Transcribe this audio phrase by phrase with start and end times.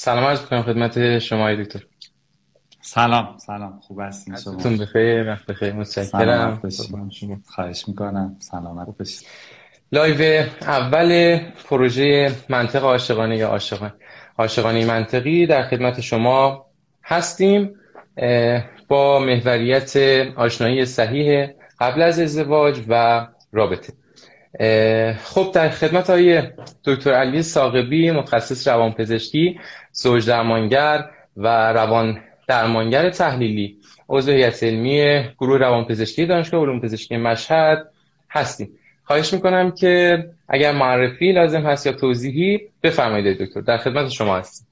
[0.00, 1.80] سلام عرض می‌کنم خدمت شما دکتر.
[2.80, 3.80] سلام سلام.
[3.80, 6.62] خوب هستین شما؟ بخیر وقت بخیر متشکرم.
[7.46, 8.36] خواهش می‌کنم.
[8.38, 9.26] سلامت باشید
[9.92, 11.38] لایو اول
[11.68, 13.94] پروژه منطق عاشقانه یا عاشقانه
[14.38, 16.66] عاشقانه منطقی در خدمت شما
[17.04, 17.74] هستیم
[18.88, 19.96] با محوریت
[20.36, 21.48] آشنایی صحیح
[21.80, 23.92] قبل از ازدواج و رابطه.
[25.18, 26.42] خب در خدمت های
[26.84, 29.60] دکتر علی ساقبی متخصص روانپزشکی
[29.92, 31.04] زوج درمانگر
[31.36, 33.76] و روان درمانگر تحلیلی
[34.08, 37.88] عضو هیئت علمی گروه روانپزشکی دانشگاه علوم پزشکی مشهد
[38.30, 38.68] هستیم.
[39.04, 43.60] خواهش می‌کنم که اگر معرفی لازم هست یا توضیحی بفرمایید دکتر.
[43.60, 44.66] در خدمت شما هستیم.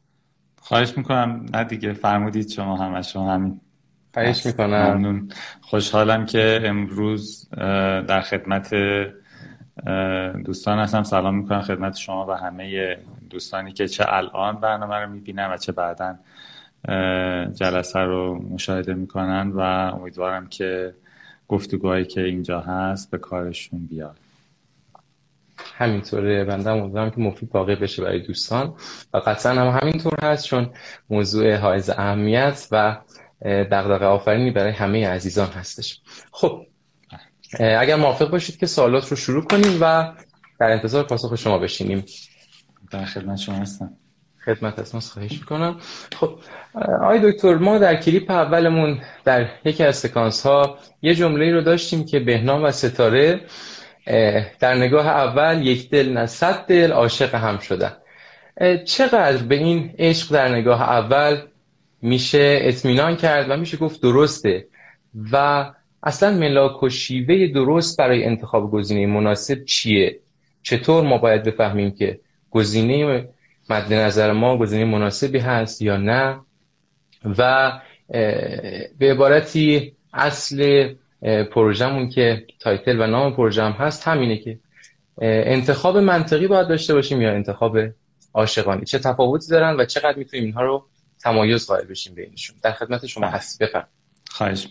[0.61, 1.47] خواهش می‌کنم.
[1.55, 3.61] نه دیگه فرمودید شما همه شما همین.
[4.15, 4.93] خواهش می‌کنم.
[4.93, 5.29] ممنون.
[5.61, 7.49] خوشحالم که امروز
[8.09, 8.71] در خدمت
[10.45, 11.03] دوستان هستم.
[11.03, 12.97] سلام می‌کنم خدمت شما و همه
[13.31, 16.19] دوستانی که چه الان برنامه رو می‌بینن و چه بعدا
[17.55, 20.95] جلسه رو مشاهده می‌کنن و امیدوارم که
[21.49, 24.17] گفتگوهایی که اینجا هست به کارشون بیاد.
[25.79, 26.45] همینطوره.
[26.45, 28.75] بنده امیدوارم که مفید واقع بشه برای دوستان.
[29.15, 30.71] و قطعا هم همینطور هست چون
[31.11, 32.97] موضوع حائز اهمیت و
[33.43, 36.01] دغدغه آفرینی برای همه عزیزان هستش.
[36.33, 36.67] خب
[37.61, 40.13] اگر موافق باشید که سوالات رو شروع کنیم و
[40.61, 42.05] در انتظار پاسخ شما بشینیم.
[42.91, 43.91] در خدمت شما هستم.
[44.45, 45.77] خدمت از خواهش می‌کنم.
[46.21, 46.39] خب
[47.03, 52.05] آقای دکتر ما در کلیپ اولمون در یکی از سکانس ها یه جمله رو داشتیم
[52.05, 53.41] که بهنام و ستاره
[54.61, 57.93] در نگاه اول یک دل نه صد دل عاشق هم شدن.
[58.85, 61.41] چقدر به این عشق در نگاه اول
[62.03, 64.67] میشه اطمینان کرد و میشه گفت درسته
[65.33, 65.65] و
[66.07, 70.21] اصلا ملاک و شیوه درست برای انتخاب گزینه مناسب چیه؟
[70.63, 72.21] چطور ما باید بفهمیم که
[72.51, 73.29] گزینه
[73.71, 76.41] مد نظر ما گزینه مناسبی هست یا نه؟
[77.39, 77.73] و
[78.99, 80.89] به عبارتی اصل
[81.51, 84.59] پروژمون که تایتل و نام پروژم هست همینه که
[85.23, 87.79] انتخاب منطقی باید داشته باشیم یا انتخاب
[88.35, 90.87] عاشقانه؟ چه تفاوتی دارن و چقدر می‌تونیم اینها رو
[91.21, 93.63] تمایز قائل بشیم بینشون؟ در خدمت شما هست.
[93.63, 93.89] بفرم
[94.31, 94.69] خواهش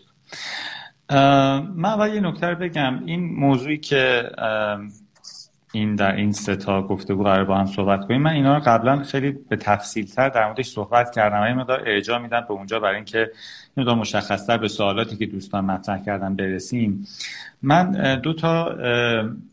[1.09, 3.03] من اول یه نکته بگم.
[3.05, 4.31] این موضوعی که
[5.73, 8.21] این در این سه تا گفتگو قرار با هم صحبت کنیم.
[8.21, 11.37] من اینا رو قبلا خیلی به تفصیل تر در موردش صحبت کردم.
[11.37, 13.31] و این مقدار ارجاع میدم به اونجا برای اینکه
[13.77, 17.07] مقدار مشخصتر به سوالاتی که دوستان مطرح کردن برسیم.
[17.61, 18.65] من دو تا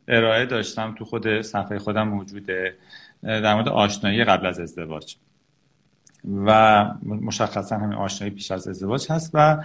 [0.08, 2.74] ارائه داشتم تو خود صفحه خودم موجوده
[3.22, 5.16] در مورد آشنایی قبل از ازدواج.
[6.46, 9.64] و مشخصا همین آشنایی پیش از ازدواج هست و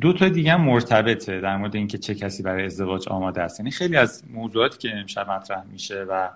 [0.00, 3.60] دو تا دیگه مرتبطه در مورد اینکه چه کسی برای ازدواج آماده است.
[3.60, 6.28] یعنی خیلی از موضوعاتی که امشب مطرح میشه و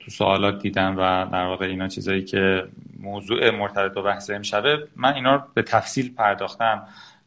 [0.00, 2.68] تو سوالات دیدم و در واقع اینا چیزایی که
[3.00, 6.82] موضوع مرتبط با بحث امشبه من اینا رو به تفصیل پرداختم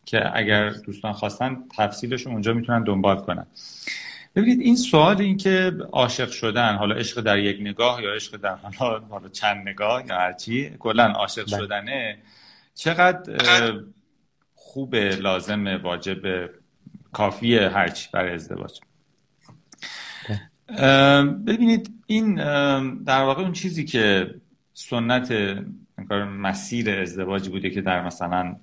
[0.06, 3.46] که اگر دوستان خواستن تفصیلش اونجا می‌تونن دنبال کنن.
[4.36, 8.56] ببینید این سوال این که عاشق شدن حالا عشق در یک نگاه یا عشق در
[9.10, 11.58] حالا چند نگاه یا هرچی کلا عاشق بله.
[11.58, 12.18] شدنه
[12.76, 13.80] چقدر؟
[14.76, 16.50] خوب لازم واجب
[17.14, 18.80] کافی هرچی برای ازدواج.
[21.48, 22.36] ببینید این
[23.04, 24.36] در واقع اون چیزی که
[24.74, 25.32] سنت
[26.28, 28.56] مسیر ازدواجی بوده که در مثلا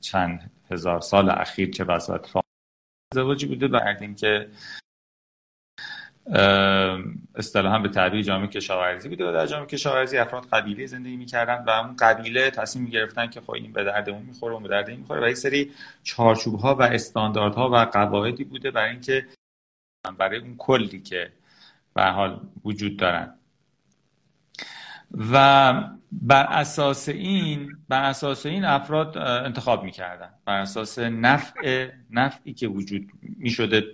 [0.00, 2.44] چند هزار سال اخیر چه بسا اتفاق
[3.12, 4.48] ازدواجی بوده بردیم که
[7.34, 11.70] اصطلاحا به تعبیر جامعه کشاورزی بوده و در جامعه کشاورزی افراد قبیله زندگی می‌کردن و
[11.70, 14.98] اون قبیله تصمیم می‌گرفتن که خب این به درد اون می‌خوره اون به درد این
[14.98, 15.72] می‌خوره و یک سری
[16.02, 19.26] چارچوب ها و استانداردها و قواعدی بوده برای اینکه
[20.18, 21.32] برای اون کلی که
[21.94, 23.34] به حال وجود دارن.
[25.32, 25.72] و
[26.12, 30.30] بر اساس این بر اساس این افراد انتخاب می‌کردن.
[30.44, 33.84] بر اساس نفع نفعی که وجود می‌شده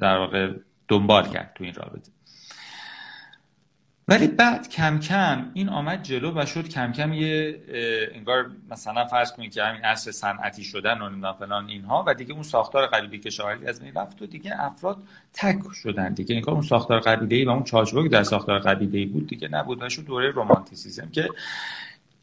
[0.00, 0.52] در واقع
[0.88, 2.10] دنبال کرد تو این رابطه.
[4.08, 7.60] ولی بعد کم کم این آمد جلو و شد کم کم یه
[8.14, 12.42] انگار مثلا فرض کنید که همین عصر صنعتی شدن و فلان اینها و دیگه اون
[12.42, 14.98] ساختار قبیله کشاورزی از بین رفت و دیگه افراد
[15.32, 16.34] تک شدن دیگه.
[16.34, 20.04] انگار اون ساختار قبیله‌ای و اون چارچوبی در ساختار قبیله‌ای بود دیگه نبود و شد
[20.04, 21.28] دوره رمانتیسیسم که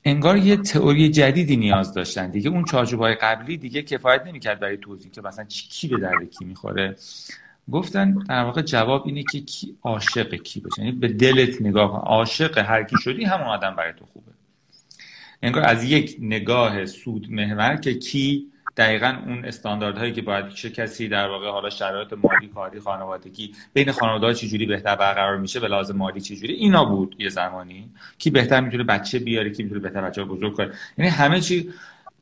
[0.06, 2.50] انگار یه تئوری جدیدی نیاز داشتن دیگه.
[2.50, 6.96] اون چارچوب‌های قبلی دیگه کفایت نمی‌کرد برای توضیح که مثلا کی به درد کی می‌خوره.
[7.72, 10.82] گفتن در واقع جواب اینه که کی عاشق کی باشه.
[10.82, 11.98] یعنی به دلت نگاه کن.
[11.98, 14.32] عاشق هر کی شدی همون آدم برای تو خوبه.
[15.42, 21.08] انگار از یک نگاه سود محور که کی دقیقا اون استانداردهایی که باید چه کسی
[21.08, 25.68] در واقع حالا شرایط مالی کاری خانوادگی بین خانواده ها چجوری بهتر برقرار میشه به
[25.68, 27.90] لحاظ مالی چجوری اینا بود یه زمانی.
[28.18, 30.72] کی بهتر می‌تونه بچه بیاره کی می‌تونه بهتر بچه بزرگ کنه.
[30.98, 31.74] یعنی همه چی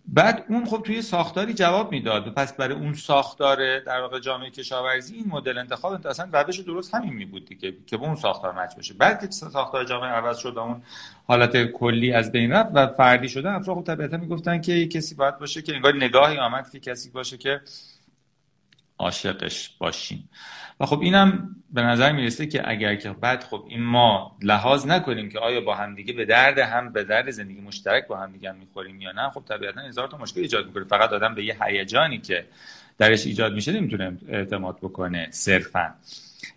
[0.07, 2.33] بعد اون خب توی ساختاری جواب می‌داد.
[2.33, 7.13] پس برای اون ساختار در واقع جامعه کشاورزی این مدل انتخاب اصلا روش درست همین
[7.13, 8.93] می بود دیگه که به اون ساختار مچ بشه.
[8.93, 10.81] بعد که ساختار جامعه عوض شد اون
[11.27, 15.37] حالت کلی از بین رفت و فردی شده افراد خب طبیعتا می‌گفتن که کسی باید
[15.37, 17.61] باشه که انگار نگاهی آمد که کسی باشه که
[19.01, 20.29] عاشقش باشیم.
[20.79, 25.29] و خب اینم به نظر می‌رسه که اگر که بعد خب این ما لحاظ نکنیم
[25.29, 29.01] که آیا با همدیگه به درد هم به درد زندگی مشترک با همدیگه هم می‌خوریم
[29.01, 30.83] یا نه خب طبیعتا هزار تا مشکل ایجاد می‌کنه.
[30.83, 32.45] فقط آدم به یه هیجانی که
[32.97, 35.93] درش ایجاد میشه نمی‌تونه اعتماد بکنه صرفا.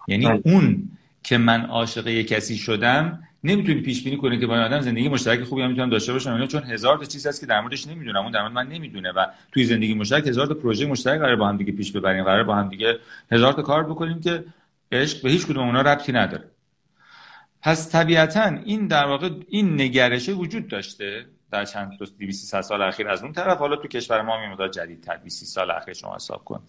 [0.09, 0.27] یعنی.
[0.27, 0.89] اون
[1.23, 5.45] که من عاشق یه کسی شدم نمی‌تونی پیش بینی کنی که با آدم زندگی مشترک
[5.45, 8.23] خوبی هم می‌تونم داشته باشم چون هزار تا چیز هست که در موردش نمی‌دونم.
[8.23, 11.49] اون در مورد من نمی‌دونه و توی زندگی مشترک هزار تا پروژه مشترک قرار با
[11.49, 12.25] هم دیگه پیش ببریم.
[12.25, 12.99] قرار با هم دیگه
[13.33, 14.45] هزار تا کار بکنیم که
[14.93, 16.45] عشق به هیچ کدوم اونا ربطی نداره.
[17.63, 23.09] پس طبیعتا این در واقع این نگرشه وجود داشته در چند تا 200 سال اخیر.
[23.09, 25.17] از اون طرف حالا تو کشور ما میمودا جدیدتر.
[25.17, 26.63] 20 سال اخیر شما حساب کن.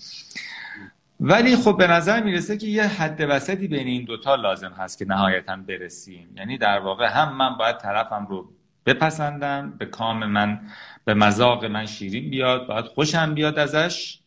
[1.20, 5.06] ولی خب به نظر می‌رسه که یه حد وسطی بین این دوتا لازم هست که
[5.06, 6.30] نهایتا برسیم.
[6.38, 8.50] یعنی در واقع هم من باید طرفم رو
[8.86, 10.60] بپسندم به کام من
[11.06, 14.20] به مذاق من شیرین بیاد باید خوشم بیاد ازش.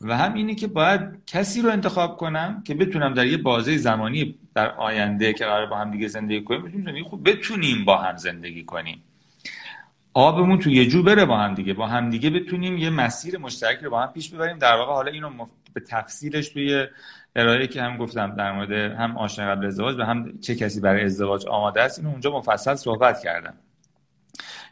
[0.00, 4.38] و هم اینه که باید کسی رو انتخاب کنم که بتونم در یه بازه زمانی
[4.54, 8.64] در آینده که قرار با هم دیگه زندگی کنیم بتونیم خوب بتونیم با هم زندگی
[8.64, 9.02] کنیم.
[10.16, 11.74] آبمون تو یه جو بره با هم دیگه.
[11.74, 14.58] با هم دیگه بتونیم یه مسیر مشترک رو با هم پیش ببریم.
[14.58, 16.86] در واقع حالا اینو به تفصیلش توی
[17.36, 21.04] ارائه که هم گفتم در مورد هم آشنا قبل ازدواج و هم چه کسی برای
[21.04, 23.54] ازدواج آماده است اینو اونجا مفصل صحبت کردم.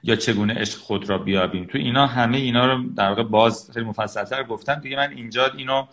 [0.03, 1.65] یا چگونه عشق خود را بیابیم.
[1.65, 4.75] تو اینا همه اینا رو در واقع باز خیلی مفصلتر گفتم.
[4.75, 5.87] دیگه من اینجا اینو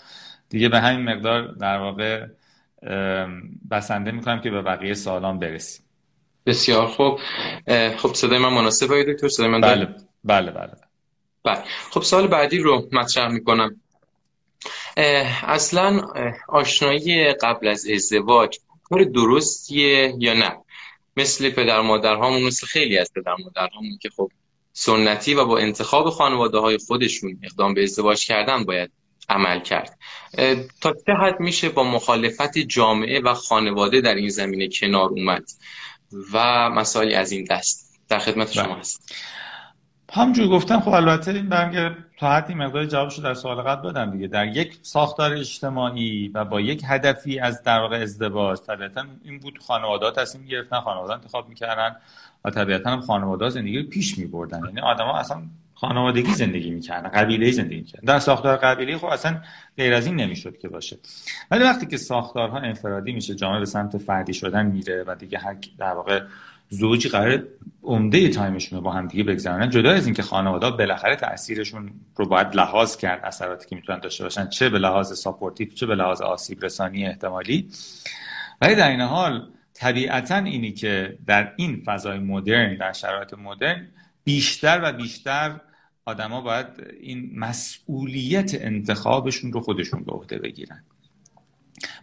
[0.49, 2.27] دیگه به همین مقدار در واقع
[3.71, 5.85] بسنده می‌کنم که به بقیه سالان برسیم.
[6.45, 7.19] بسیار خوب.
[7.97, 10.71] خب صدای من مناسبه دکتر صدای من بله بله بله.
[11.43, 11.63] بله.
[11.91, 13.81] خب سال بعدی رو مطرح می‌کنم.
[15.43, 16.01] اصلا
[16.47, 20.57] آشنایی قبل از ازدواج کار درستیه یا نه؟
[21.17, 24.31] مثل پدر مادرهامون مثل خیلی از پدر مادرهامون که خب
[24.73, 28.91] سنتی و با انتخاب خانواده های خودشون اقدام به ازدواج کردن باید
[29.29, 29.99] عمل کرد.
[30.81, 35.43] تا چه حد میشه با مخالفت جامعه و خانواده در این زمینه کنار اومد؟
[36.33, 38.75] و مسائلی از این دست در خدمت شما بله.
[38.75, 39.15] هست
[40.13, 44.27] همجور گفتم خب البته این برمیگرده تا حدی مقدار جوابش در سوال قبل دادم دیگه.
[44.27, 49.59] در یک ساختار اجتماعی و با یک هدفی از در واقع ازدواج طبیعتا این بود
[49.67, 51.95] خانواده تصمیم گرفتن خانواده انتخاب می‌کردن
[52.45, 54.61] و طبیعتا هم خانواده زندگی رو پیش میبردن.
[54.65, 55.41] یعنی آدما اصلا
[55.81, 58.05] خانوادگی زندگی می‌کردن قبیله زندگی می‌کردن.
[58.05, 59.41] در ساختار قبیله خب اصلا
[59.77, 60.97] غیر از این نمی‌شد که باشه.
[61.51, 65.55] ولی وقتی که ساختارها انفرادی میشه جامعه به سمت فردی شدن میره و دیگه هر
[65.77, 66.21] در واقع
[66.69, 67.43] زوجی قرار
[67.83, 72.55] عمده تایمشون رو با هم دیگه بگذرونن جدا از اینکه خانواده بالاخره تاثیرشون رو باید
[72.55, 76.65] لحاظ کرد اثراتی که می‌تونن داشته باشن چه به لحاظ supportive چه به لحاظ آسیب
[76.65, 77.69] رسانی احتمالی.
[78.61, 83.87] ولی در این حال طبیعتا اینی که در این فضای مدرن در شرایط مدرن
[84.23, 85.59] بیشتر و بیشتر
[86.05, 86.67] آدما باید
[86.99, 90.83] این مسئولیت انتخابشون رو خودشون به عهده بگیرن.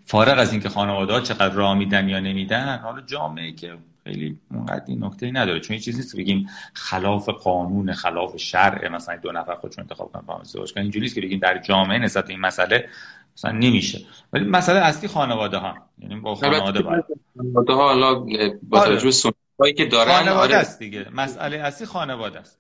[0.04, 4.84] فارغ از اینکه خانواده ها چقدر راه میدن یا نمیدن حالا جامعه که خیلی اونقدر
[4.86, 9.54] این نکته نداره چون این چیزی نیست بگیم خلاف قانون خلاف شرع مثلا دو نفر
[9.54, 10.82] خودشون انتخاب کنن با ازدواج کنن.
[10.82, 12.88] اینجوریه که بگیم در جامعه نسبت این مسئله
[13.36, 14.00] مثلا نمیشه.
[14.32, 17.04] ولی مسئله اصلی خانواده ها یعنی با خانواده باید.
[17.36, 18.14] خانواده ها حالا
[18.62, 19.00] با آره.
[19.00, 20.56] توجه که دارن خانواده آره.
[20.56, 21.06] است دیگه.
[21.14, 22.58] مسئله اصلی خانواده است.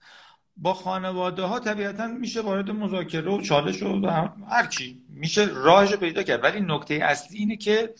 [0.58, 4.06] با خانواده ها طبیعتا میشه وارد مذاکره و چالش و
[4.50, 5.00] هر چی.
[5.08, 6.44] میشه راهش پیدا کرد.
[6.44, 7.94] ولی نکته اصلی اینه که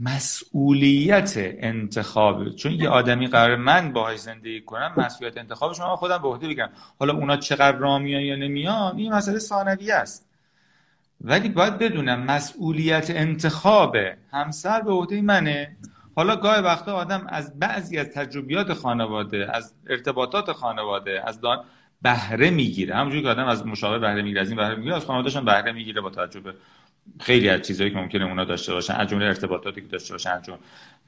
[0.00, 2.48] مسئولیت انتخاب.
[2.48, 6.70] چون یه آدمی قرار من باهاش زندگی کنم مسئولیت انتخابش من خودم به عهده بگیرم.
[6.98, 10.28] حالا اونا چقدر راه میان یا نمیان این مسئله ثانویه است.
[11.20, 13.96] ولی باید بدونم مسئولیت انتخاب
[14.32, 15.76] همسر به عهده منه
[16.14, 21.64] حالا گاه وقتا آدم از بعضی از تجربیات خانواده از ارتباطات خانواده از دان
[22.02, 22.94] بهره می‌گیره.
[22.94, 26.00] همونجوری که آدم از مشاور بهره می‌گیره از این بهره می‌گیره از خانواده‌اش بهره می‌گیره
[26.00, 26.54] با تجربه
[27.20, 30.50] خیلی از چیزهایی که ممکنه اونا داشته باشن از جمله ارتباطاتی که داشته باشن از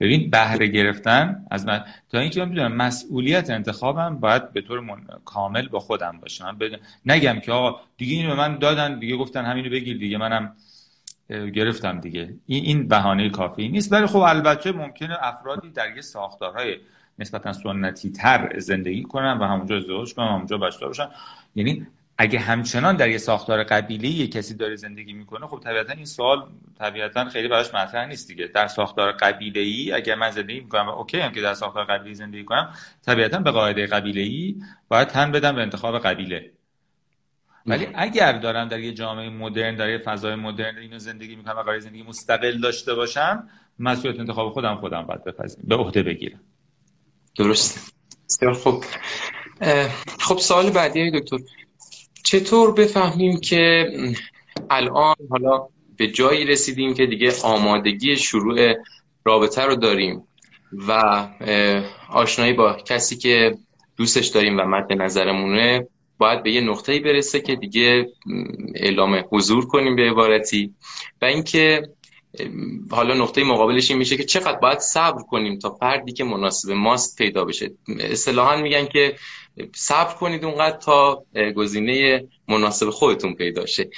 [0.01, 5.07] ببین بهره گرفتن از من تا اینکه من بدونم مسئولیت انتخابم باید به طور من...
[5.25, 6.45] کامل با خودم باشه.
[6.45, 6.59] من
[7.07, 10.57] نگم که آقا دیگه اینو به من دادن دیگه گفتن همینو بگیر دیگه منم
[11.29, 12.35] گرفتم دیگه.
[12.47, 13.93] این این بهانه کافی نیست.
[13.93, 16.77] ولی خب البته ممکنه افرادی در یه ساختارهای
[17.19, 21.09] نسبتا سنتی تر زندگی کنن و همونجا ازدواج کنن همونجا بچه باشن.
[21.55, 21.87] یعنی
[22.19, 26.47] اگه همچنان در یه ساختار قبیله یه کسی داره زندگی می‌کنه خب طبیعتا این سوال
[26.79, 28.47] طبیعتا خیلی براش مطرح نیست دیگه.
[28.47, 32.45] در ساختار قبیله ای اگه من زندگی می‌کنم اوکی هم که در ساختار قبیله زندگی
[32.45, 32.75] کنم
[33.07, 34.57] طبیعتا به قاعده قبیله ای
[34.89, 36.51] باید تن بدم به انتخاب قبیله.
[37.67, 41.63] ولی اگر دارم در یه جامعه مدرن در یه فضای مدرن اینو زندگی می‌کنم و
[41.63, 46.41] قرار زندگی مستقل داشته باشم مسئولیت انتخاب خودم خودم باید بپذیرم به عهده بگیرم.
[47.39, 47.93] درست
[48.29, 48.85] بسیار خوب.
[50.21, 51.39] خب سوال بعدی دکتر.
[52.25, 53.93] چطور بفهمیم که
[54.71, 58.75] الان حالا به جایی رسیدیم که دیگه آمادگی شروع
[59.25, 60.23] رابطه رو داریم
[60.89, 60.93] و
[62.11, 63.55] آشنایی با کسی که
[63.97, 68.07] دوستش داریم و مد نظرمونه باید به یه نقطه‌ای برسه که دیگه
[68.75, 70.75] اعلام حضور کنیم به عبارتی
[71.23, 71.89] و اینکه
[72.91, 77.19] حالا نقطه مقابلش این میشه که چقدر باید صبر کنیم تا فردی که مناسب ماست
[77.19, 77.71] پیدا بشه.
[78.01, 79.17] اصطلاحا میگن که
[79.75, 81.25] صبر کنید اونقدر تا
[81.57, 83.91] گزینه مناسب خودتون پیدا شه.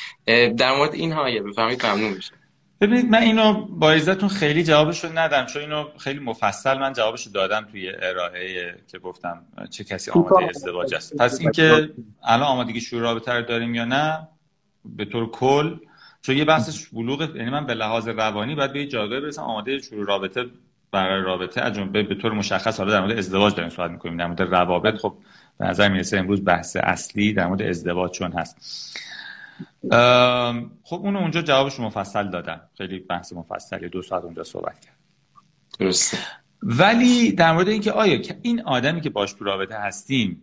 [0.56, 2.32] در مورد اینها اگه بفهمید ممنون میشه
[2.80, 7.26] ببینید من اینو با عزتون خیلی جوابش رو ندم چون اینو خیلی مفصل من جوابش
[7.26, 11.16] رو دادم توی ارائه که گفتم چه کسی آماده ازدواج است.
[11.16, 11.90] پس اینکه
[12.24, 14.28] الان آمادگی شروع رابطه داریم یا نه
[14.84, 15.76] به طور کل
[16.22, 20.06] چون یه بحثش بلوغ یعنی من به لحاظ روانی باید به جایگاهی برسم آماده شروع
[20.06, 20.46] رابطه
[20.92, 24.16] برای رابطه از به, به طور مشخص حالا در مورد ازدواج داریم صحبت می‌کنیم.
[24.16, 25.14] در مورد روابط خب
[25.58, 28.56] به نظر می‌رسه امروز بحث اصلی در مورد ازدواج چون هست.
[30.82, 34.96] خب اونو اونجا جوابش مفصل دادم خیلی بحث مفصلی دو ساعت اونجا صحبت کرد
[35.78, 36.18] درسته.
[36.62, 40.42] ولی در مورد اینکه آیا این آدمی که باش تو رابطه هستیم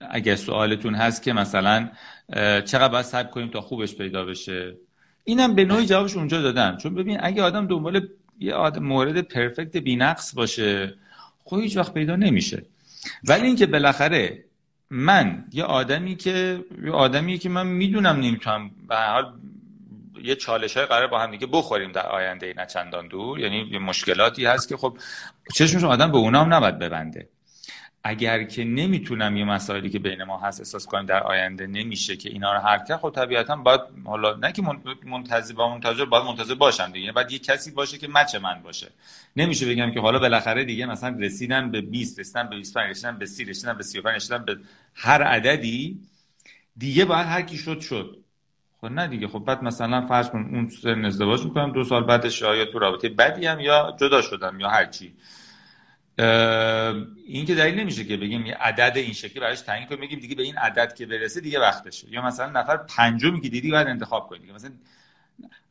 [0.00, 1.90] اگر سوالتون هست که مثلا
[2.64, 4.76] چقدر باید صبر کنیم تا خوبش پیدا بشه؟
[5.24, 6.76] اینم به نوعی جوابش اونجا دادم.
[6.76, 8.08] چون ببین اگه آدم دنبال
[8.38, 10.94] یه آدم مورد پرفکت بینقص باشه
[11.44, 12.66] خب هیچ وقت پیدا نمیشه.
[13.24, 14.44] ولی اینکه بالاخره
[14.90, 19.32] من یه آدمی که یه آدمی که من می‌دونم نمی‌تونم به حال
[20.22, 23.40] یه چالش های قرار با هم دیگه بخوریم در آینده نه چندان دور.
[23.40, 24.98] یعنی یه مشکلاتی هست که خب
[25.54, 27.28] چشمش آدم به اونام نباید ببنده.
[28.06, 32.28] اگر که نمی‌تونم یه مسائلی که بین ما هست احساس کنم در آینده نمیشه که
[32.30, 34.62] اینا رو حل کرد خب طبیعتا باید حالا نه که
[35.06, 38.90] منتظر با منتظر باید منتظر باشم دیگه باید یه کسی باشه که مچ من باشه.
[39.36, 43.26] نمیشه بگم که حالا بالاخره دیگه مثلا رسیدن به 20 رسیدن به 25 رسیدن به
[43.26, 44.58] 30 رسیدن به 35 رسیدن به
[44.94, 46.00] هر عددی
[46.76, 48.24] دیگه باید هر کی شد شد.
[48.80, 52.42] خب نه دیگه خب بعد مثلا فرض کن اون سن ازدواج می‌کنم دو سال بعدش
[52.42, 55.14] یا تو رابطه بدی هم یا جدا شدم یا هر چی.
[57.26, 60.34] این که دلیل نمیشه که بگیم یه عدد این شکلی براش تعیین کنیم بگیم دیگه
[60.34, 62.12] به این عدد که برسه دیگه وقتشه.
[62.12, 64.70] یا مثلا نفر پنجمی که دیدی باید انتخاب کنی مثلا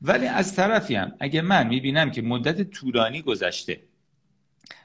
[0.01, 3.79] ولی از طرفی هم اگه من می‌بینم که مدت طولانی گذشته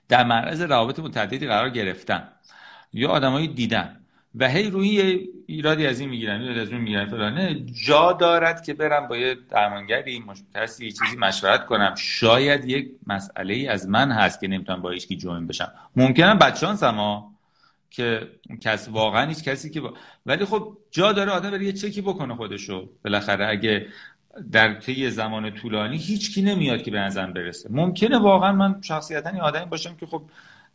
[0.09, 2.29] در معرض روابط متعددی قرار گرفتم
[2.93, 3.97] یا آدمایی دیدم
[4.35, 7.07] و هی روی ایرادی از این می‌گیرن ایرادی از اون می‌گیرن.
[7.07, 11.95] فلانه جا دارد که برم با یه درمانگری مشخصی یه چیزی مشورت کنم.
[11.99, 15.73] شاید یک مسئله ای از من هست که نمی‌تونم با هیچکی جوین بشم.
[15.97, 17.35] ممکنه بچانس اما
[17.91, 18.29] که
[18.61, 19.95] کس واقعا هیچ کسی که با...
[20.27, 22.89] ولی خب جا داره آدم بره یه چکی بکنه خودشو.
[23.05, 23.87] بالاخره اگه
[24.53, 27.69] در طی زمان طولانی هیچ کی نمیاد که به نظرم برسه.
[27.73, 30.23] ممکنه واقعا من شخصیتا این آدمی باشم که خب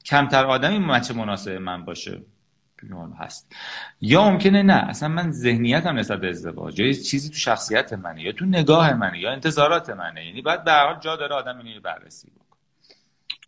[0.06, 2.22] کمتر آدمی مچ مناسب من باشه.
[3.20, 3.52] هست.
[4.02, 8.32] یا ممکنه نه اصلا من ذهنیتم نسبت به ازدواج یا چیزی تو شخصیت منه یا
[8.32, 10.26] تو نگاه منه یا انتظارات منه.
[10.26, 12.28] یعنی باید به هر جا داره آدم اینو بررسی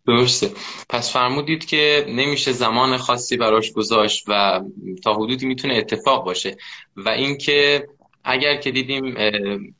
[0.06, 0.50] درسته.
[0.88, 4.60] پس فرمودید که نمیشه زمان خاصی براش گذاشت و
[5.04, 6.56] تا حدودی می‌تونه اتفاق باشه.
[6.96, 7.88] و اینکه
[8.24, 9.14] اگر که دیدیم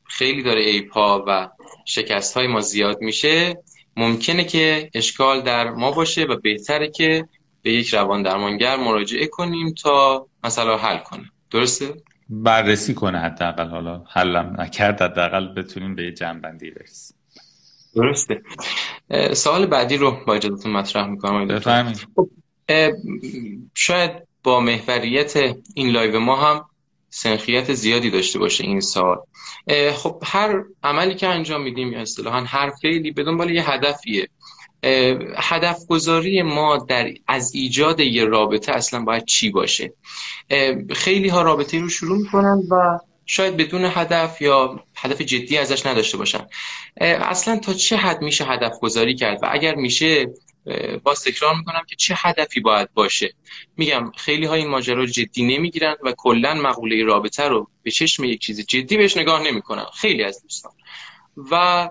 [0.03, 1.49] خیلی داره ایپا و
[1.85, 3.57] شکست های ما زیاد میشه
[3.97, 7.27] ممکنه که اشکال در ما باشه و بهتره که
[7.67, 11.31] به یک روان درمانگر مراجعه کنیم تا مثلا حل کنه.
[11.51, 11.93] درسته؟
[12.29, 17.17] بررسی کنه حداقل حالا حلم نکرد حداقل بتونیم به یه جنبندی برسیم.
[17.95, 18.41] درسته.
[19.33, 22.07] سوال بعدی رو با اجازهتون مطرح می‌کنم بفرمایید.
[22.15, 22.29] خب،
[23.75, 24.11] شاید
[24.43, 25.33] با محوریت
[25.75, 26.65] این live ما هم
[27.09, 29.17] سنخیت زیادی داشته باشه این سوال
[29.95, 34.29] خب هر عملی که انجام میدیم یا اصطلاحا هر فعلی به دنبال یه هدفیه.
[35.37, 39.93] هدف گذاری ما در از ایجاد یه رابطه اصلا باید چی باشه؟
[40.91, 46.17] خیلی ها رابطه رو شروع می‌کنن و شاید بدون هدف یا هدف جدی ازش نداشته
[46.17, 46.47] باشن.
[47.01, 50.27] اصلا تا چه حد میشه هدف گذاری کرد؟ و اگر میشه
[51.03, 53.33] باز تکرار می‌کنم که چه هدفی باید باشه؟
[53.77, 58.41] میگم خیلی ها این ماجرا جدی نمی‌گیرن و کلا مقوله رابطه رو به چشم یک
[58.41, 59.85] چیز جدی بهش نگاه نمی‌کنن.
[59.95, 60.71] خیلی از دوستان.
[61.51, 61.89] و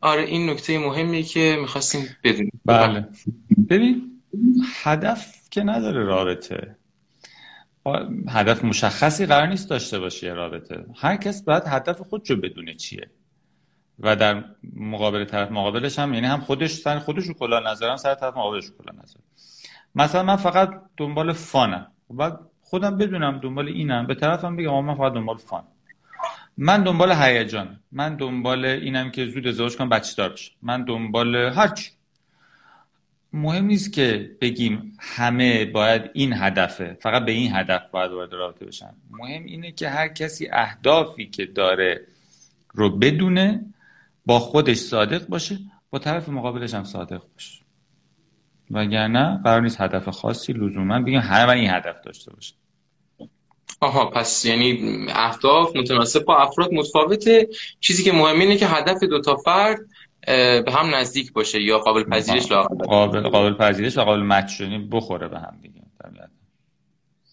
[0.00, 2.60] آره این نکته مهمی که می‌خواستیم بدونیم.
[2.64, 3.08] بله.
[3.70, 4.22] ببین
[4.82, 6.76] هدف که نداره رابطه.
[8.28, 10.84] هدف مشخصی قرار نیست داشته باشه یه رابطه.
[10.96, 13.10] هر کس باید هدف خودشو بدونه چیه.
[13.98, 14.44] و در
[14.76, 18.70] مقابل طرف مقابلش هم یعنی هم خودش سر خودش رو کلا نظرم سر طرف مقابلش
[18.78, 19.20] کلا نظر.
[19.94, 21.86] مثلا من فقط دنبال فانم.
[22.10, 24.06] بعد خودم بدونم دنبال اینم.
[24.06, 25.64] به طرفم بگم من فقط دنبال فان
[26.56, 27.80] من دنبال هیجان.
[27.92, 30.52] من دنبال اینم که زود ازدواج کنم بچه دار بشم.
[30.62, 31.90] من دنبال هرچی
[33.32, 36.96] مهم نیست که بگیم همه باید این هدفه.
[37.00, 38.94] فقط به این هدف باید وارد رابطه بشن.
[39.10, 42.06] مهم اینه که هر کسی اهدافی که داره
[42.74, 43.64] رو بدونه
[44.26, 45.58] با خودش صادق باشه
[45.90, 47.60] با طرف مقابلش هم صادق باشه.
[48.70, 52.54] وگرنه قرار نیست هدف خاصی لزوما بگیم همه این هدف داشته باشه
[53.80, 57.48] آها پس یعنی اهداف متناسب با افراد متفاوته.
[57.80, 59.78] چیزی که مهم اینه که هدف دو تا فرد
[60.26, 65.38] به هم نزدیک باشه یا قابل پذیرش قابل قابل پذیرش و قابل مچ بخوره به
[65.38, 65.80] هم دیگه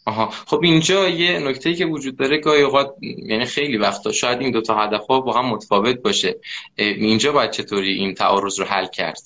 [0.07, 0.29] آها.
[0.29, 4.75] خب اینجا یه نکته که وجود داره گاهی اوقات یعنی خیلی وقتا شاید این دوتا
[4.75, 6.35] هدف ها با هم متفاوت باشه.
[6.77, 9.21] اینجا باید چطوری این تعارض رو حل کرد؟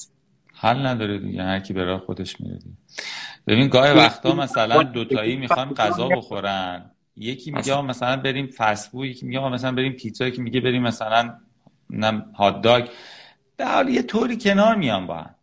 [0.56, 2.60] حل نداره دیگه هر کی به خودش میره
[3.48, 6.92] ببین گاهی وقتا مثلا دوتایی می‌خوان غذا بخورن.
[7.22, 11.34] یکی میگه مثلا بریم فسبو یکی میگه مثلا بریم پیتزا یکی میگه بریم مثلا
[11.90, 12.88] نم هات داگ
[13.58, 15.36] در حال یه طوری کنار میان با هم.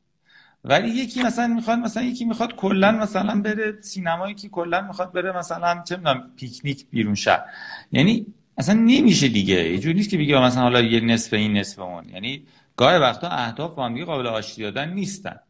[0.64, 5.38] ولی یکی مثلا می‌خواد مثلا یکی می‌خواد کلا مثلا بره سینما یکی کلا می‌خواد بره
[5.38, 7.44] مثلا چه می‌دونم پیکنیک بیرون شهر.
[7.92, 8.26] یعنی
[8.58, 9.54] اصلا نمیشه دیگه.
[9.54, 12.08] یه جوری نیست که بگه مثلا حالا یه نصف این نصف اون.
[12.08, 12.42] یعنی
[12.76, 15.40] گاهی وقتا اهداف با هم دیگه قابل آشتی دادن نیستن.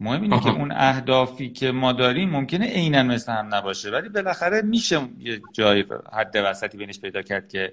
[0.00, 4.62] مهم اینه که اون اهدافی که ما داریم ممکنه عینا مثل هم نباشه ولی بالاخره
[4.62, 7.72] میشه یه جای حد وسطی بینش پیدا کرد که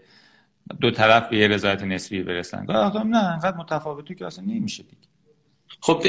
[0.82, 2.66] دو طرف به یه رضایت نسبی برسن.
[2.66, 5.08] گاهی نه انقدر متفاوتی که اصلا نمیشه دیگه.
[5.82, 6.04] خب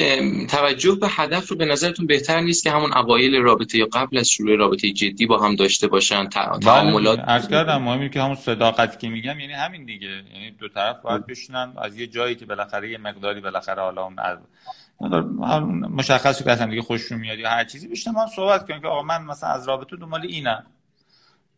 [0.46, 4.28] توجه به هدف رو به نظرتون بهتر نیست که همون اوایل رابطه یا قبل از
[4.28, 9.08] شروع رابطه جدی با هم داشته باشن تعاملات عرض کردم مهمی که همون صداقت که
[9.08, 10.06] میگم یعنی همین دیگه.
[10.06, 14.16] یعنی دو طرف باید بشنن از یه جایی که بالاخره یه مقداری بالاخره حالا اون
[15.90, 19.02] مشخصی که اصلا دیگه خوششون میاد یا هر چیزی بشنن من صحبت کنیم که آقا
[19.02, 20.66] من مثلا از رابطه دنبال اینم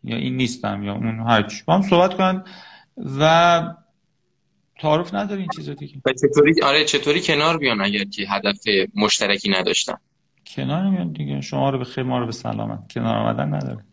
[0.04, 1.62] یا این نیستم یا اون هر چی.
[1.66, 2.44] با هم صحبت کن
[3.20, 3.62] و
[4.78, 5.94] تعارف نداره این چیزا دیگه.
[6.20, 8.58] چطوری؟ آره چطوری کنار بیان اگر که هدف
[8.94, 9.96] مشترکی نداشتن؟
[10.46, 12.92] کنار میان دیگه شما رو به خیر ما رو به سلامت.
[12.92, 13.84] کنار آمدن نداره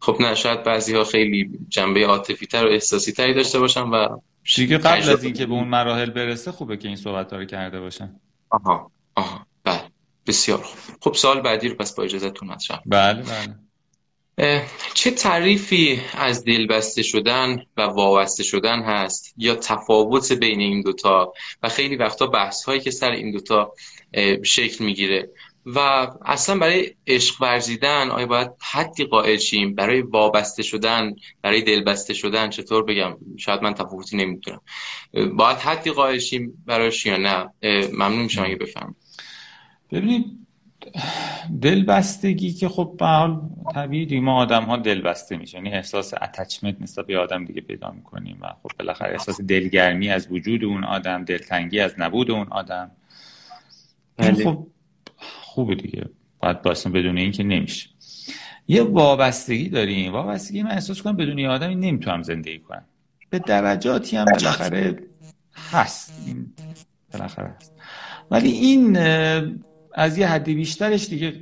[0.00, 4.18] خب نه شاید بعضی ها خیلی جنبه عاطفی تر و احساسی تری داشته باشن و
[4.54, 8.20] دیگه قبل از اینکه به اون مراحل برسه خوبه که این صحبت رو کرده باشن.
[8.50, 9.46] آها آها.
[9.64, 9.80] بله.
[10.26, 10.96] بسیار خوب.
[11.00, 13.56] خب سال بعدی رو پس با اجازهتون مطرح بله بله.
[14.94, 21.32] چه تعریفی از دلبسته شدن و وابسته شدن هست یا تفاوت بین این دوتا؟
[21.62, 23.72] و خیلی وقتا بحث هایی که سر این دوتا
[24.42, 25.30] شکل می‌گیره.
[25.66, 25.78] و
[26.24, 32.50] اصلا برای عشق ورزیدن آیا باید حدی قائل شیم؟ برای وابسته شدن برای دلبسته شدن
[32.50, 34.60] چطور بگم؟ شاید من تفاوتی نمی‌تونم
[35.36, 37.50] باید حدی قائل شیم برایش یا نه؟
[37.92, 38.94] ممنون میشم اگه بفهم
[39.92, 40.46] ببینید
[41.62, 43.40] دلبستگی که خب به حال
[43.74, 48.38] طبیعی ما آدم ها دلبسته میشه یعنی احساس اتچمنت نسبت به آدم دیگه پیدا می‌کنیم
[48.40, 52.90] و خب بالاخره احساس دلگرمی از وجود اون آدم دلتنگی از نبود اون آدم.
[54.16, 54.44] بله.
[54.44, 54.66] خب
[55.56, 56.04] خوبه دیگه.
[56.40, 57.88] باید باسم بدون این که نمیشه.
[58.68, 60.12] یه وابستگی داریم.
[60.12, 62.84] وابستگی من احساس کنم بدون یه آدمی نمی‌تونم زندگی کنم.
[63.30, 64.98] به درجاتی هم بالاخره
[65.72, 66.22] هست.
[66.26, 66.52] این
[67.12, 67.72] بالاخره هست.
[68.30, 68.96] ولی این
[69.94, 71.40] از یه حدی بیشترش دیگه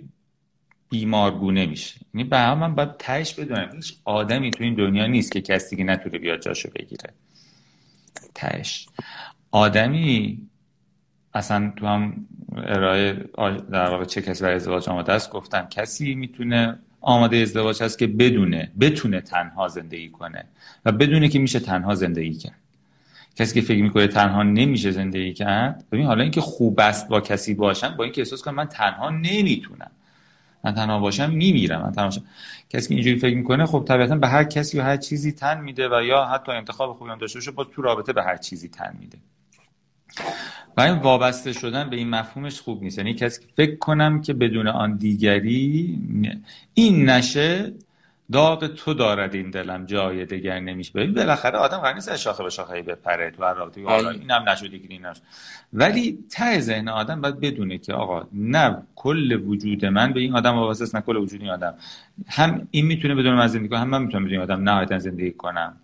[0.91, 2.01] بیمارگونه میشه.
[2.15, 3.71] یعنی به من باید تهش بدونم.
[3.75, 7.11] هیچ آدمی تو این دنیا نیست که کسی که نتونه بیاد جاشو بگیره.
[8.35, 8.87] تهش.
[9.51, 10.39] آدمی
[11.35, 13.13] اصلا تو هم ارائه
[13.71, 18.07] در واقع چه کسی برای ازدواج آماده است گفتم کسی می‌تونه آماده ازدواج هست که
[18.07, 20.45] بدونه بتونه تنها زندگی کنه
[20.85, 22.59] و بدونه که میشه تنها زندگی کرد.
[23.37, 27.55] کسی که فکر می‌کنه تنها نمیشه زندگی کرد ببین حالا اینکه خوب است با کسی
[27.55, 29.91] باشم با اینکه احساس کنم من تنها نمی‌تونم.
[30.65, 32.25] من تنها باشم میمیرم من تنها باشم.
[32.71, 35.89] کسی که اینجوری فکر می‌کنه خب طبیعتا به هر کسی و هر چیزی تن میده
[35.89, 38.97] و یا حتی انتخاب خوبی هم داشته باشه باز تو رابطه به هر چیزی تن
[39.01, 39.19] میده.
[40.77, 42.99] و این وابسته شدن به این مفهومش خوب نیست.
[42.99, 45.99] یعنی کسی که فکر کنم که بدون آن دیگری
[46.75, 47.73] این نشه
[48.33, 50.93] داغ تو دارد این دلم جای دگر نمیشه.
[50.95, 53.31] ببین بالاخره آدم قرار نیست شاخه به شاخه بپره.
[53.31, 54.19] تو هر رابطه حالا آره.
[54.19, 55.07] اینم نشده که این
[55.73, 60.55] ولی ته ذهن آدم باید بدونه که آقا نه کل وجود من به این آدم
[60.55, 61.75] وابسته است نه کل وجود این آدم.
[62.29, 65.77] هم این می‌تونه بدون من زندگی کنه هم من می‌تونم بدون آدم نهایتا زندگی کنم.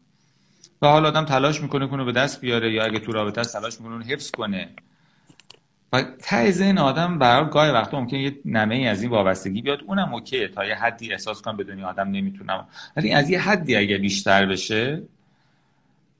[0.82, 3.80] و حالا آدم تلاش می‌کنه کنه به دست بیاره یا اگه تو رابطه است تلاش
[3.80, 4.68] می‌کنه حفظ کنه.
[5.92, 9.78] و ته این آدم برای گاهی وقتا ممکنه یه نمه ای از این وابستگی بیاد
[9.86, 12.68] اونم اوکیه تا یه حدی احساس کنم بدونی آدم نمی‌تونم.
[12.96, 15.02] ولی از یه حدی اگه بیشتر بشه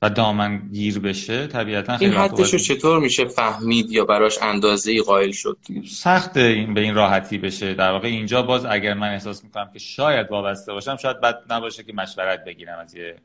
[0.03, 5.59] و دامن گیر بشه طبیعتا این حدش چطور میشه فهمید یا براش اندازه قائل شد؟
[5.89, 7.75] سخت این به این راحتی بشه.
[7.75, 11.83] در واقع اینجا باز اگر من احساس می‌کنم که شاید وابسته باشم شاید بد نباشه
[11.83, 13.17] که مشورت بگیرم از یه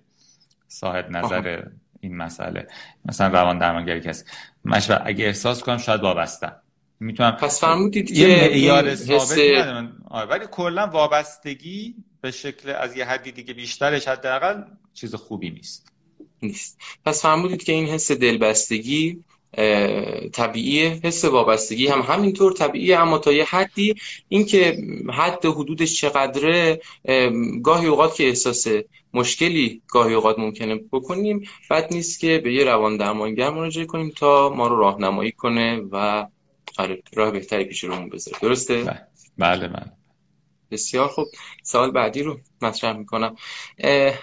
[0.80, 1.64] صاحب نظر
[2.00, 2.68] این مسئله.
[3.06, 4.24] مثلا روان درمانگری کسی
[4.66, 6.56] مشورت اگه احساس کنم شاید وابستم.
[7.00, 9.38] می‌تونم پس فرمودید یه معیار ثابت
[10.10, 15.92] آره، ولی کلا وابستگی به شکل از یه حدی دیگه بیشترش حداقل چیز خوبی نیست.
[16.42, 16.80] نیست.
[17.06, 19.24] پس فرمودید که این حس دلبستگی
[20.34, 21.00] طبیعیه.
[21.04, 23.96] حس وابستگی هم همینطور طبیعیه اما تا یه حدی
[24.28, 24.78] اینکه
[25.14, 26.82] حد حدودش چقدره
[27.64, 28.68] گاهی اوقات که احساس
[29.16, 31.48] مشکلی گاهی اوقات ممکنه بکنیم.
[31.70, 36.28] بد نیست که به یه روان درمانگر مراجعه کنیم تا ما رو راهنمایی کنه و
[36.78, 38.38] آره راه بهتری پیش رومون بذاره.
[38.42, 38.84] درسته؟
[39.38, 39.68] بله.
[39.68, 39.92] بله
[40.72, 41.28] بسیار خوب.
[41.64, 43.36] سوال بعدی رو مطرح می‌کنم.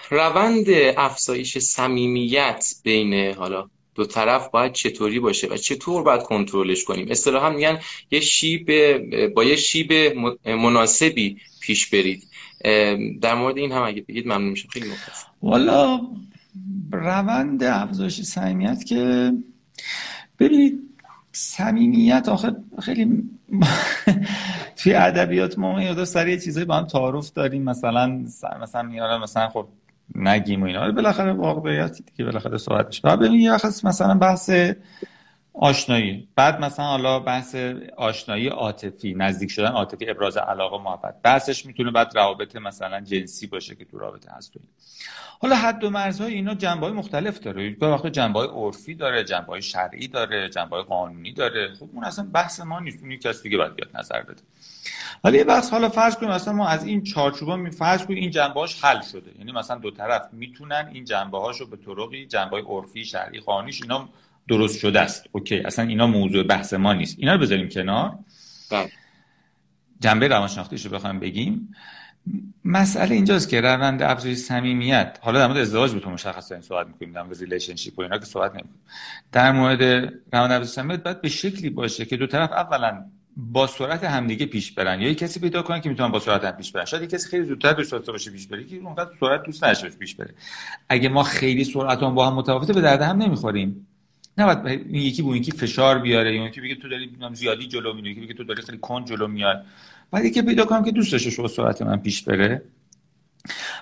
[0.09, 0.65] روند
[0.97, 7.49] افزایش صمیمیت بین حالا دو طرف باید چطوری باشه و چطور باید کنترلش کنیم؟ اصطلاحا
[7.49, 7.79] میگن
[8.11, 8.67] یه شیب
[9.27, 9.93] با یه شیب
[10.47, 12.27] مناسبی پیش برید.
[13.21, 14.69] در مورد این هم اگه بگید ممنون میشم.
[14.69, 16.01] خیلی مختصر والا
[16.91, 19.31] روند افزایش صمیمیت که
[20.39, 20.79] ببینید
[21.31, 23.29] صمیمیت آخه خیلی
[24.77, 27.63] توی ادبیات ما یاد سر یه چیزایی با هم تعارف داریم.
[27.63, 28.25] مثلا
[28.61, 29.67] مثلا میاره مثلا خب
[30.15, 30.91] نگیم و اینا.
[30.91, 33.01] بالاخره واقعیتی دیگه بالاخره صحبت میشه.
[33.03, 33.51] بعد ببین یه
[33.83, 34.49] مثلا بحث
[35.53, 36.27] آشنایی.
[36.35, 37.55] بعد مثلا حالا بحث
[37.97, 41.21] آشنایی عاطفی نزدیک شدن عاطفی ابراز علاقه محبت.
[41.21, 44.53] بحثش می‌تونه بعد روابط مثلا جنسی باشه که تو رابطه هست
[45.41, 47.69] حالا حد و مرزهای اینا جنبه مختلف داره.
[47.69, 51.73] به وقت جنبه عرفی داره جنبه شرعی داره جنبه قانونی داره.
[51.73, 53.03] خب اون اصلا بحث ما نیست.
[53.03, 54.41] اون کسی دیگه باید بیاد نظر بده.
[55.23, 58.31] ولی یه بحث حالا فرض کنیم مثلا ما از این چارچوبا می فرض کنیم این
[58.31, 59.31] جنبه حل شده.
[59.39, 64.09] یعنی مثلا دو طرف می‌تونن این جنبه هاشو به طرقی جنبه عرفی شرعی قانونیش اینا
[64.47, 65.25] درست شده است.
[65.31, 65.59] OK.
[65.59, 67.15] اصلا اینا موضوع بحث ما نیست.
[67.19, 68.19] اینا رو بذاریم کنار.
[68.71, 68.89] بله.
[69.99, 71.75] جنبه روانشناختیش رو بخوایم بگیم.
[72.65, 75.17] مسئله اینجاست که روند افزایش صمیمیت.
[75.21, 78.25] حالا در مورد ازدواج بود مشخص این صحبت می‌کنیم در مورد relationship و اینا که
[78.25, 78.79] صحبت نمی‌کنیم.
[79.31, 79.81] در مورد
[80.33, 83.05] روند افزایش صمیمیت باید به شکلی باشه که دو طرف اولا
[83.37, 85.01] با سرعت همدیگه پیش برن.
[85.01, 86.85] یا کسی پیدا کنن که می‌تونن با سرعت هم پیش برن.
[86.85, 90.15] شاید کسی خیلی زودتر به سرعت باشه پیش بره که اونقدر سرعت دوست نداشته پیش
[90.15, 90.33] بره.
[90.89, 93.87] اگه ما خیلی سرعت با هم متفاوته به درد هم نمی‌خوریم.
[94.37, 98.11] نه این یکی به یکی فشار بیاره یا یکی بگه تو داری زیادی جلو میری
[98.11, 99.65] یکی بگه تو داری خیلی کن جلو میاد
[100.11, 102.61] بعد یکی پیدا کنم که دوست داشته سرعت من پیش بره.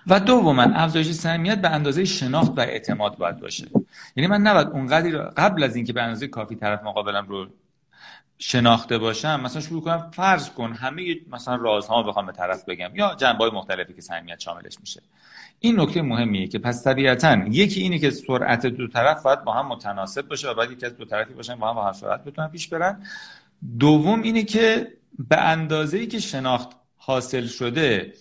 [0.08, 3.68] و دوما افزایش صمیمیت به اندازه شناخت و اعتماد باید باشه.
[4.16, 7.48] یعنی من نباید اونقدری قبل از اینکه به اندازه کافی طرف مقابلم رو
[8.38, 13.16] شناخته باشم مثلا شروع کنم فرض کن همه مثلا رازها بخوام به طرف بگم یا
[13.16, 15.02] جنبه مختلفی که صمیمیت شاملش میشه.
[15.64, 19.68] این نکته مهمیه که پس طبیعتا یکی اینه که سرعت دو طرف باید با هم
[19.68, 22.48] متناسب باشه و باید یکی از دو طرفی باشن با هم با هم سرعت بتونن
[22.48, 23.04] پیش برن.
[23.80, 24.88] دوم اینه که
[25.30, 28.14] به اندازه ای که شناخت حاصل شده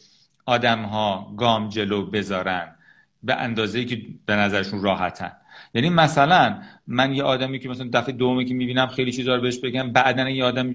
[0.46, 2.74] آدم ها گام جلو بذارن
[3.22, 5.32] به اندازه ای که به نظرشون راحتن.
[5.74, 9.58] یعنی مثلا من یه آدمی که مثلا دفعه دومی که می‌بینم خیلی چیزا رو بهش
[9.58, 10.74] بگم بعدا یه آدم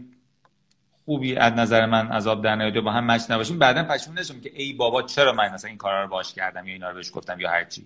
[1.06, 3.60] خوبی از نظر من عذاب در نیاده با هم مچ نباشیم.
[3.60, 6.74] بعدا پشیمون نشم که ای بابا چرا من مثلا این کارا رو باش کردم یا
[6.74, 7.86] اینا رو بهش گفتم یا هرچی.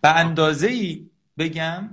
[0.00, 1.90] به اندازه ای بگم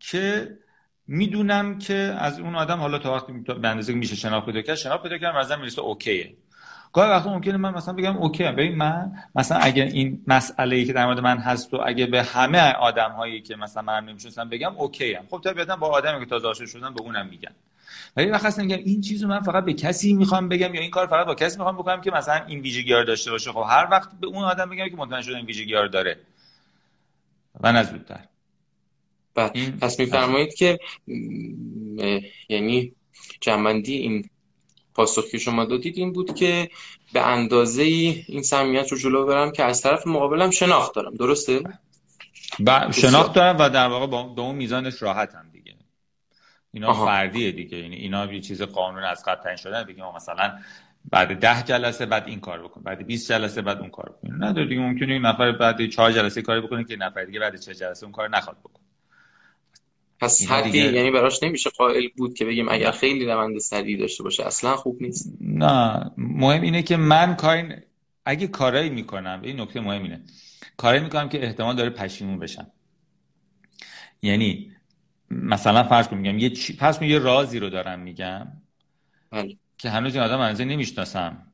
[0.00, 0.58] که
[1.06, 5.02] می‌دونم که از اون آدم حالا تا وقتی به اندازه میشه شناخت پیدا کرد شناخت
[5.02, 6.36] پیدا کردم از می‌رسه OK ه.
[6.92, 10.92] گاهی وقتا ممکنه من مثلا بگم OK ببین من مثلا اگه این مسئله ای که
[10.92, 14.76] در مورد من هست و اگه به همه آدم هایی که مثلا من نمی‌شناسم بگم
[14.76, 17.52] OK ام خب طبیعتا با آدمی که تازه آشنا شدن به اونم میگن.
[18.16, 21.06] ولی وقت هست میگم این چیزو من فقط به کسی می‌خوام بگم یا این کار
[21.06, 24.10] فقط با کسی می‌خوام بکنم که مثلا این ویژگی رو داشته باشه خب هر وقت
[24.20, 26.16] به اون آدم بگم که مطمئن شده این ویژگی رو داره.
[27.60, 28.24] و نه زودتر.
[29.80, 30.78] پس میفرمایید که
[32.48, 32.92] یعنی
[33.40, 34.30] جنبندی این
[34.94, 36.70] پاسخی که شما دادید این بود که
[37.12, 41.14] به اندازه این صمیمیت رو جلو برم که از طرف مقابلم شناخت دارم.
[41.14, 41.62] درسته؟
[42.60, 45.49] با شناخت دارم و در واقع با اون میزانش راحتم.
[46.72, 47.06] اینا آها.
[47.06, 47.78] فردیه دیگه.
[47.78, 50.58] یعنی اینا یه چیز قانون از قبل تعیین شدن دیگه ما مثلا
[51.10, 54.66] بعد ده جلسه بعد این کار بکن بعد 20 جلسه بعد اون کار بکن نه
[54.66, 58.04] دیگه ممکنه این نفر بعد 4 جلسه کاری بکنه که نفر دیگه بعد 4 جلسه
[58.04, 58.80] اون کار نخواد بکن
[60.20, 64.46] پس حدی یعنی براش نمیشه قائل بود که بگیم اگر خیلی روند سریع داشته باشه
[64.46, 65.32] اصلا خوب نیست.
[65.40, 66.10] نه.
[66.16, 67.82] مهم اینه که من کار
[68.24, 70.20] اگه کارایی می‌کنم این نکته مهم اینه.
[70.76, 72.66] کاری می‌کنم که احتمال داره پشیمون بشم.
[74.22, 74.69] یعنی
[75.30, 76.76] مثلا فرض کن میگم یه چی...
[76.76, 78.46] پس یه رازی رو دارم میگم
[79.30, 79.56] بله.
[79.78, 81.46] که هنوز این آدم انزه نمی‌شناسم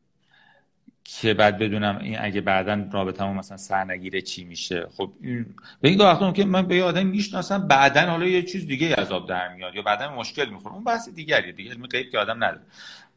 [1.05, 4.87] که بعد بدونم این اگه بعدا رابطمون مثلا سرنگیره چی میشه.
[4.97, 8.95] خب این به این که من به یه آدم می‌شناسم بعدا حالا یه چیز دیگه
[8.99, 10.75] از آب در میاد یا بعدا مشکل می‌خوره.
[10.75, 12.61] اون بحث دیگریه دیگه علم غیب که آدم نداره.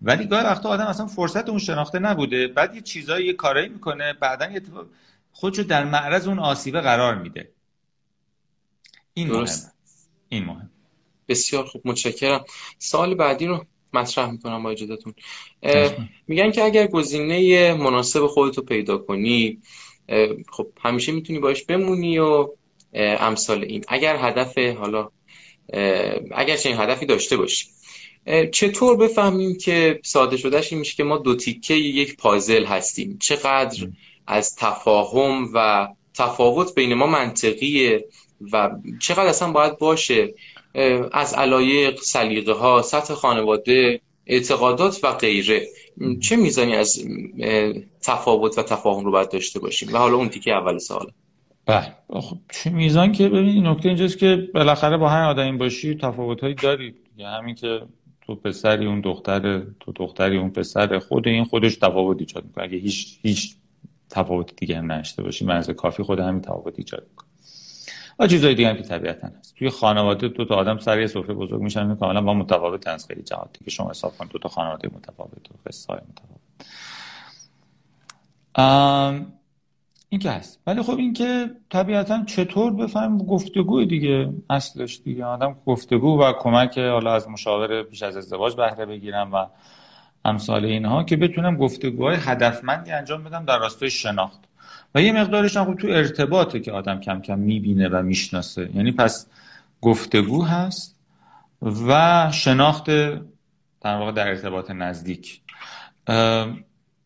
[0.02, 2.48] ولی گاهی وقتا آدم اصلا فرصت اون شناخته نبوده.
[2.48, 4.62] بعد یه چیزایی یه کارایی می‌کنه بعدا یه
[5.32, 7.50] خودشو در معرض اون آسیبه قرار میده.
[9.13, 9.45] این مهم
[10.30, 10.70] این مهم.
[11.28, 12.46] بسیار خوب متشکرم.
[12.78, 15.13] سال بعدی رو مطرح می‌کنم با اجازهتون.
[16.28, 19.60] میگن که اگر گزینه مناسب خودتو پیدا کنی
[20.52, 22.48] خب همیشه می‌تونی باش بمونی و
[22.94, 23.84] امثال این.
[23.88, 25.10] اگر هدف حالا
[26.32, 27.65] اگر چنین هدفی داشته باشی.
[28.52, 33.88] چطور بفهمیم که ساده شدهش این میشه که ما دو تیکه یک پازل هستیم؟ چقدر
[34.28, 38.06] از تفاهم و تفاوت بین ما منطقیه؟
[38.54, 40.34] و چقدر اصلا باید باشه
[41.12, 45.67] از علایق سلیقه ها سطح خانواده اعتقادات و غیره.
[46.21, 47.08] چه میزانی از
[48.02, 51.12] تفاوت و تفاهم رو باید داشته باشیم؟ و حالا اون تیکه اول سوال.
[51.65, 51.95] بله.
[52.10, 56.56] خب چه میزان که ببین نکته اینجاست که بالاخره با هر آدمی باشی تفاوت هایی
[56.56, 56.95] داری.
[57.17, 57.82] یعنی همین که
[58.21, 62.63] تو پسری اون دختر تو دختری اون پسر خود این خودش تفاوت ایجاد می‌کنه.
[62.63, 63.56] اگه هیچ هیچ
[64.10, 67.29] تفاوت دیگه هم نشته باشی مرز کافی خود همین تفاوت ایجاد می‌کنه.
[68.19, 69.55] و چیزای دیگه هم که طبیعتا هست.
[69.55, 73.23] توی خانواده دو تا آدم سر یه سفره بزرگ میشن کاملا با متفاوت از خیلی
[73.23, 76.39] جهاتی که شما حساب کنید دو تا خانواده متفاوت و قصه های متفاوت
[80.10, 80.60] این که هست.
[80.67, 85.25] ولی خب این که طبیعتا چطور بفهم گفتگو دیگه اصلش دیگه.
[85.25, 89.45] آدم گفتگو و کمک حالا از مشاور پیش از ازدواج بهره بگیرم و
[90.25, 94.48] امثال اینها که بتونم گفتگوهای هدفمندی انجام بدم در راستای شناخت.
[94.95, 98.69] و یه مقدارش هم تو ارتباطه که آدم کم کم می‌بینه و می‌شناسه.
[98.75, 99.28] یعنی پس
[99.82, 100.95] گفتگو هست
[101.88, 102.86] و شناخت
[103.82, 105.41] در واقع در ارتباط نزدیک.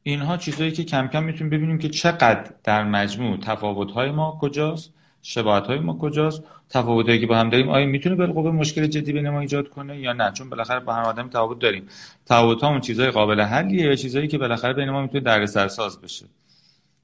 [0.03, 5.79] اینها چیزهایی که کم کم می‌تونیم ببینیم که چقدر در مجموع تفاوت‌های ما کجاست شباهت‌های
[5.79, 9.69] ما کجاست تفاوتایی که با هم داریم آیا می‌تونه بالقوه مشکل جدی بین ما ایجاد
[9.69, 11.87] کنه یا نه؟ چون بالاخره با هر آدم تفاوت داریم.
[12.25, 16.25] تفاوت‌ها اون چیزهای قابل حلیه یا چیزهایی که بالاخره بین ما می‌تونه دردسرساز بشه.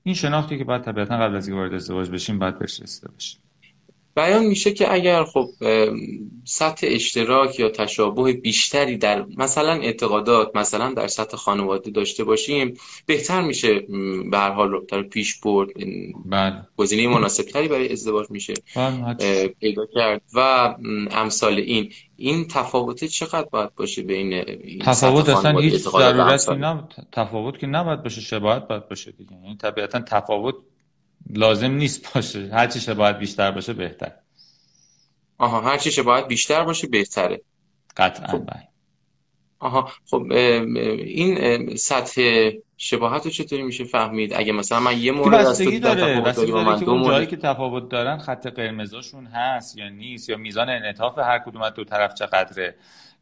[0.03, 3.41] این شناختی که باید طبیعتا قبل از اینکه وارد ازدواج بشیم باید بهش رسیده باشیم
[4.19, 5.49] بیان میشه که اگر خب
[6.43, 12.73] سطح اشتراک یا تشابه بیشتری در مثلا اعتقادات مثلا در سطح خانواده داشته باشیم
[13.05, 13.79] بهتر میشه
[14.31, 15.69] به هر حال رو پیش برد
[16.25, 16.67] بله.
[16.77, 20.39] گزینه مناسب تری برای ازدواج میشه بله، پیدا کرد و
[21.11, 21.91] امثال این.
[22.17, 28.03] این تفاوت چقدر باید باشه بین این تفاوت اصلا هیچ ضرورتی نه تفاوت که نباید
[28.03, 29.33] باشه شباهت باید باشه دیگه.
[29.43, 30.55] یعنی طبیعتا تفاوت
[31.29, 32.49] لازم نیست باشه.
[32.53, 34.11] هر چی باید بیشتر باشه بهتر.
[35.37, 37.41] آها هر چی باید بیشتر باشه بهتره.
[37.97, 38.45] قطعا خب.
[38.45, 38.67] بله.
[39.59, 45.57] آها خب این سطح شباهت رو چطوری میشه فهمید؟ اگه مثلا من یه مورد از
[45.57, 46.21] تو داره.
[46.21, 50.69] بستگی داره که اون جایی که تفاوت دارن خط قرمزاشون هست یا نیست یا میزان
[50.69, 52.75] انعطاف هر کدوم از دو طرف چقدره.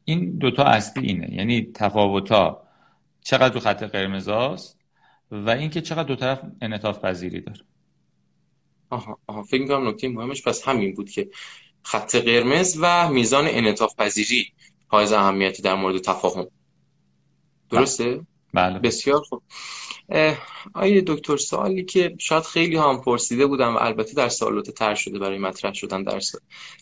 [0.06, 1.34] این دوتا اصلی اینه.
[1.34, 2.68] یعنی تفاوت ها
[3.22, 4.80] چقدر تو خط قرمزاست
[5.32, 7.60] و اینکه چقدر دو طرف انعطاف پذیری داره.
[8.90, 11.30] آها آها فکر می‌کنم نکته مهمش پس همین بود که
[11.84, 14.48] خط قرمز و میزان انعطاف پذیری
[14.88, 16.48] حائز اهمیتی در مورد تفاهم.
[17.70, 18.22] درسته؟
[18.54, 18.80] بله.
[18.80, 19.44] بسیار خوب.
[20.74, 25.20] آقای دکتر سوالی که شاید خیلی هم پرسیده بودم و البته در سوالات تر شده
[25.20, 26.20] برای مطرح شدن در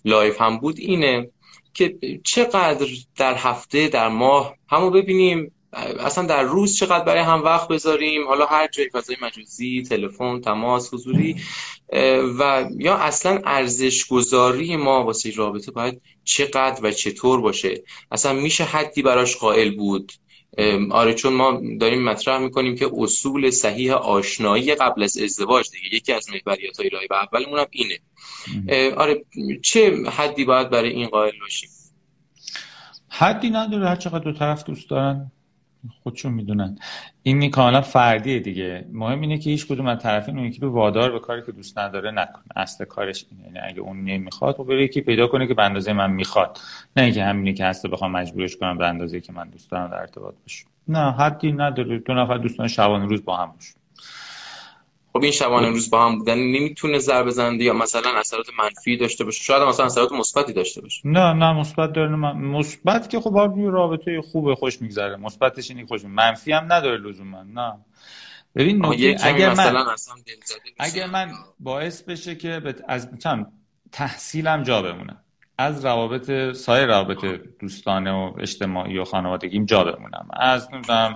[0.05, 1.29] live هم بود اینه
[1.73, 7.67] که چقدر در هفته در ماه همو ببینیم اصلا در روز چقدر برای هم وقت
[7.67, 11.35] بذاریم؟ حالا هر جای فضای مجازی تلفن تماس حضوری
[12.39, 18.63] و یا اصلا ارزش گذاری ما واسه رابطه باید چقدر و چطور باشه؟ اصلا میشه
[18.63, 20.11] حدی براش قائل بود؟
[20.91, 25.95] آره چون ما داریم مطرح می‌کنیم که اصول صحیح آشنایی قبل از ازدواج دیگه.
[25.95, 27.99] یکی از محوریت های راه اولمون هم اینه.
[28.91, 29.25] آره
[29.61, 31.69] چه حدی باید برای این قائل باشیم؟
[33.09, 35.31] حدی نداره هر چقدر دو طرف دوست دارن.
[36.03, 36.77] خودشون می‌دونن.
[37.23, 38.85] این کاملا فردیه دیگه.
[38.91, 41.79] مهم اینه که هیچ کدوم از طرفین اون یکی رو وادار به کاری که دوست
[41.79, 42.43] نداره نکنه.
[42.55, 43.43] اصل کارش اینه.
[43.43, 46.59] یعنی اگه اون نمی‌خواد خب بره یکی پیدا کنه که به اندازه من می‌خواد.
[46.97, 49.97] نه اینکه همینی که هست بخوام مجبورش کنم به اندازه که من دوست دارم در
[49.97, 50.67] ارتباط باشم.
[50.87, 51.99] نه حدی نداره.
[51.99, 53.81] دو نفر دوستان شبانه روز با هم باشون
[55.15, 59.23] خب این شبانه روز با هم بودن نمی‌تونه ضربه زننده یا مثلا اثرات منفی داشته
[59.23, 59.43] باشه.
[59.43, 61.01] شاید مثلا اثرات مثبتی داشته باشه.
[61.05, 65.15] نه نه مثبت داره مثبت که خب رابطه خوبه خوش میگذره.
[65.15, 67.77] مثبتش اینه خوش منفی هم نداره لزوما نه.
[68.55, 69.85] ببین اگر من
[70.79, 73.51] اگر من باعث بشه که از چند
[73.91, 75.17] تحصیلم جا بمونه
[75.57, 77.25] از روابط سایر روابط
[77.59, 80.27] دوستانه و اجتماعی و خانوادگیم جا بمونم.
[80.33, 81.15] از نمی‌دونم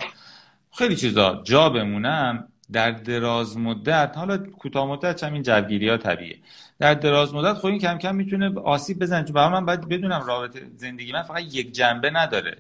[0.71, 2.47] خیلی چیزا جا بمونم.
[2.71, 6.39] در دراز مدت حالا کوتاه مدت هم این جوگیری ها طبیعه
[6.79, 9.23] در دراز مدت خب این کم کم می‌تونه آسیب بزنه.
[9.23, 12.57] چون من باید بدونم رابطه زندگی من فقط یک جنبه نداره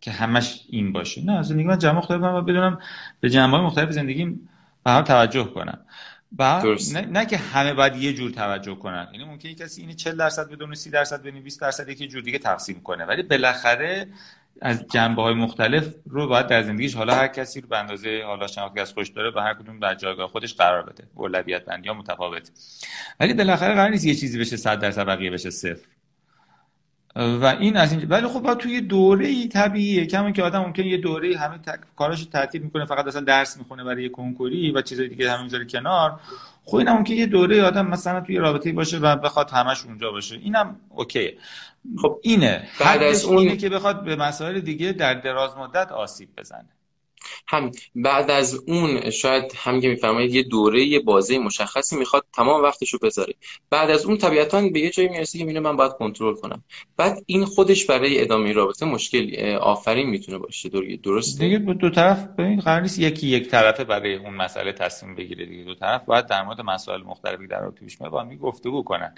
[0.00, 1.24] که همش این باشه.
[1.24, 2.78] نه زندگی من جنبه مختلف من بدونم
[3.20, 4.48] به جنبه های مختلف زندگیم
[4.84, 5.78] به هم توجه کنم.
[6.92, 9.08] نه, نه, که همه باید یه جور توجه کنن.
[9.12, 12.38] یعنی ممکنه کسی اینی 40 درصد بدونه 30 درصد بدونه 20 درصد یکی جور دیگه
[12.38, 13.04] تقسیم کنه.
[13.04, 14.08] ولی بالاخره
[14.62, 18.46] از جنبه های مختلف رو باید در زندگیش حالا هر کسی رو به اندازه حالا
[18.46, 21.04] شناختی از خوش داره به هر کدوم در جایگاه خودش قرار بده.
[21.14, 22.50] اولویت بندی ها متفاوت.
[23.20, 25.86] ولی بالاخره قرار نیست یه چیزی بشه 100 درصد بقیه بشه صفر.
[27.16, 30.06] و این از این ولی خب توی دوره ای طبیعیه.
[30.06, 31.80] کما که آدم ممکن یه دوره همه تک...
[31.96, 36.20] کاراش ترتیب می‌کنه فقط اصلا درس می‌خونه برای یه کنکوری و چیزای دیگه می‌ذاره کنار.
[36.68, 40.34] خب اینم ممکن یه دوره آدم مثلا توی رابطه باشه و بخواد همش اونجا باشه.
[40.36, 41.38] اینم اوکیه.
[42.02, 42.68] خب اینه.
[42.80, 46.68] بعد از اون اینه که بخواد به مسائل دیگه در دراز مدت آسیب بزنه.
[47.48, 52.62] هم بعد از اون شاید هم که میفرمایید یه دوره یه بازه مشخصی می‌خواد تمام
[52.62, 53.34] وقتشو بذاره.
[53.70, 56.64] بعد از اون طبیعتا به یه جایی می‌رسه که میونه من باید کنترل کنم.
[56.96, 60.68] بعد این خودش برای ادامه رابطه مشکل آفرین می‌تونه باشه.
[61.02, 65.46] درسته؟ دیگه دو طرف ببین قرار نیست یکی یک طرفه برای اون مسئله تصمیم بگیره
[65.46, 65.64] دیگه.
[65.64, 69.14] دو طرف باید در مورد مسائل مختلفی در رابطه پیش با هم گفتگو کنن.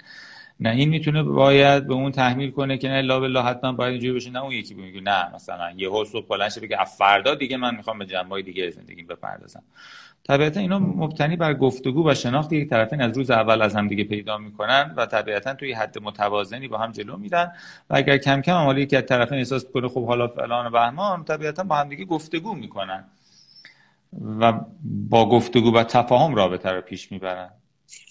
[0.61, 4.13] نه این می‌تونه باید به اون تحمیل کنه که نه لا بالله حتما باید اینجوری
[4.13, 7.99] بشه نه اون یکی بگه نه مثلا یه صبح بلند بگه فردا دیگه من می‌خوام
[7.99, 9.63] به جنبه دیگه زندگی بپردازم.
[10.27, 14.03] طبیعتا اینا مبتنی بر گفتگو و شناخت یک طرفین از روز اول از هم دیگه
[14.03, 17.51] پیدا می‌کنن و طبیعتا توی حد متوازنی با هم جلو میرن
[17.89, 21.23] و اگر کم کم حالا یکی از طرفین احساس کنه خب حالا فلان و بهمان
[21.23, 23.03] طبیعتا با هم دیگه گفتگو می‌کنن
[24.39, 27.49] و با گفتگو و تفاهم رابطه رو پیش می‌برن.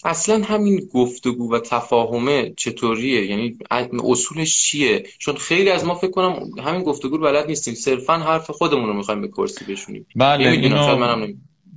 [0.03, 3.57] اصلا همین گفتگو و تفاهمه چطوریه؟ یعنی
[4.03, 7.73] اصولش چیه؟ چون خیلی از ما فکر کنم همین گفتگو رو بلد نیستیم.
[7.73, 10.07] صرفا حرف خودمون رو می‌خوایم به کرسی بشونیم.
[10.15, 11.33] بله اینو منم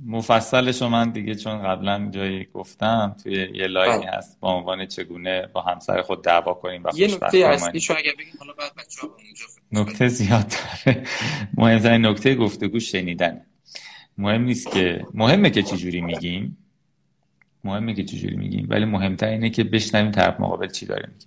[0.07, 4.11] مفصلش من دیگه چون قبلا جایی گفتم توی یه لاینی بله.
[4.11, 8.11] هست با عنوان چگونه با همسر خود دعوا کنیم و یه نکته اصلی شو اگر
[8.19, 9.09] بگیم حالا بعد بچه‌ها
[9.71, 10.53] نکته زیاد
[10.85, 11.03] داره
[11.57, 13.41] مهمترین نکته گفتگو شنیدن
[14.17, 16.57] مهم نیست که مهمه که چجوری میگیم.
[17.65, 21.25] مهمه که چجوری میگیم ولی مهمتر اینه که بشنویم طرف مقابل چی داره میگه.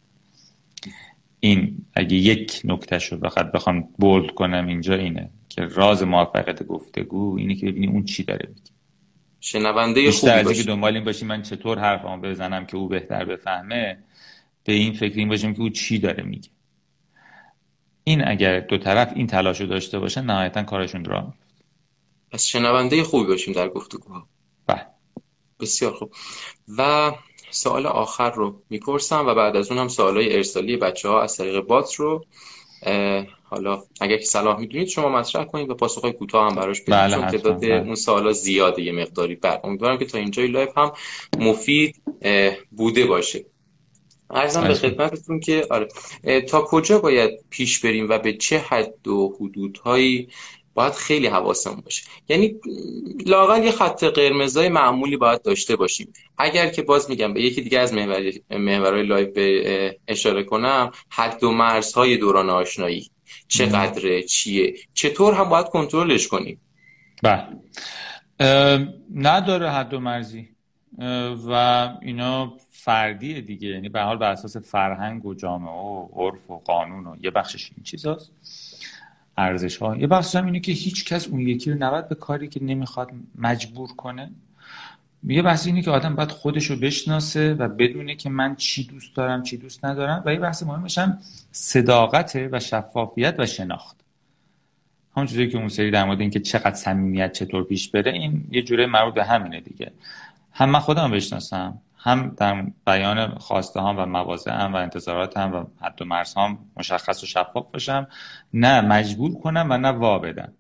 [1.41, 7.39] این اگه یک نکته رو بخواد بخوام بولد کنم اینجا اینه که راز موفقیت گفتگو
[7.39, 8.71] اینه که ببینی اون چی داره میگه.
[9.41, 13.99] شنونده خوبی از که دنبال این باشیم من چطور حرفامو بزنم که او بهتر بفهمه
[14.65, 16.49] به این فکر این باشیم که او چی داره میگه.
[18.05, 21.35] این اگر دو طرف این تلاش رو داشته باشن نهایتا کارشون راه
[22.31, 24.27] پس شنونده خوبی باشیم در گفتگوها.
[25.61, 26.13] بسیار خوب.
[26.79, 27.13] و
[27.51, 31.37] سوال آخر رو می‌پرسم و بعد از اون هم سوال های ارسالی بچه ها از
[31.37, 32.25] طریق bot رو
[33.43, 36.95] حالا اگر که صلاح می‌دونید شما مطرح کنید و پاسخ های کوتاه هم براش بدید
[36.95, 37.75] بله چون تعداد بله.
[37.75, 39.35] اون سوالا زیاده یه مقداری.
[39.35, 40.93] بعد امیدوارم که تا اینجای live هم
[41.39, 42.03] مفید
[42.71, 43.45] بوده باشه.
[44.31, 45.89] عرضم به خدمتتون که آره
[46.41, 50.29] تا کجا باید پیش بریم و به چه حد و حدودهایی
[50.79, 52.03] باید خیلی حواسمون باشه.
[52.29, 52.55] یعنی
[53.27, 56.13] لاقل یه خط قرمزای معمولی باید داشته باشیم.
[56.39, 57.95] اگر که باز میگم به یکی دیگه از
[58.51, 59.39] محورهای live
[60.09, 63.11] اشاره کنم حد و مرزهای دوران آشنایی.
[63.49, 66.61] چقدره چیه؟ چطور هم باید کنترلش کنیم؟
[67.23, 67.47] بله.
[69.15, 70.49] نداره حد و مرزی.
[71.49, 71.53] و
[72.03, 73.69] اینا فردیه دیگه.
[73.69, 77.71] یعنی به حال بر اساس فرهنگ و جامعه و عرف و قانون و یه بخشش
[77.77, 78.33] این چیزاست.
[79.39, 82.49] ارزش ها یه بخش هم اینه که هیچ کس اون یکی رو نباید به کاری
[82.49, 84.31] که نمی‌خواد مجبور کنه.
[85.27, 89.17] یه بحث اینه که آدم باید خودش رو بشناسه و بدونه که من چی دوست
[89.17, 90.23] دارم چی دوست ندارم.
[90.27, 91.19] و یه بحث مهمش هم
[91.53, 93.97] صداقت و شفافیت و شناخت.
[95.17, 98.63] همون چیزی که اون سری در مورد اینکه چقدر صمیمیت چطور پیش بره این یه
[98.63, 99.93] جوره مربوط به همینه دیگه.
[100.53, 105.55] هم من خودم بشناسم هم در بیان خواسته هم و مواضع هم و انتظارات هم
[105.55, 108.09] و حد و مرز هم مشخص و شفاف باشم.
[108.53, 110.53] نه مجبور کنم و نه وا بدم.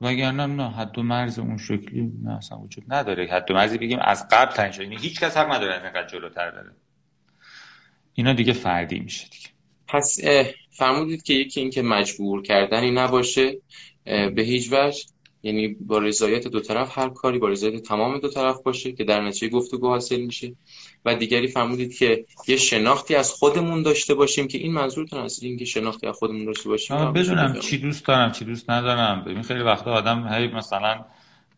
[0.00, 3.26] وگرنه نه حد و مرز اون شکلی نه اصلا وجود نداره.
[3.26, 4.84] حد و مرزی بگیم از قبل تعیین شده.
[4.84, 6.70] یعنی هیچ کس حق نداره از اینقدر جلوتر داره
[8.14, 9.48] اینا دیگه فردی میشه دیگه.
[9.88, 10.18] پس
[10.70, 13.56] فرمودید که یکی اینکه مجبور کردنی نباشه
[14.04, 15.04] به هیچ وجه.
[15.44, 19.20] یعنی با رضایت دو طرف هر کاری با رضایت تمام دو طرف باشه که در
[19.20, 20.54] نتیجه گفتگو حاصل میشه.
[21.04, 25.56] و دیگری فرمودید که یه شناختی از خودمون داشته باشیم که این منظورتون از این
[25.56, 27.12] که شناختی از خودمون داشته باشیم.
[27.12, 29.24] بدونم چی دوست دارم چی دوست ندارم.
[29.24, 31.04] ببین خیلی وقتا آدم هی مثلا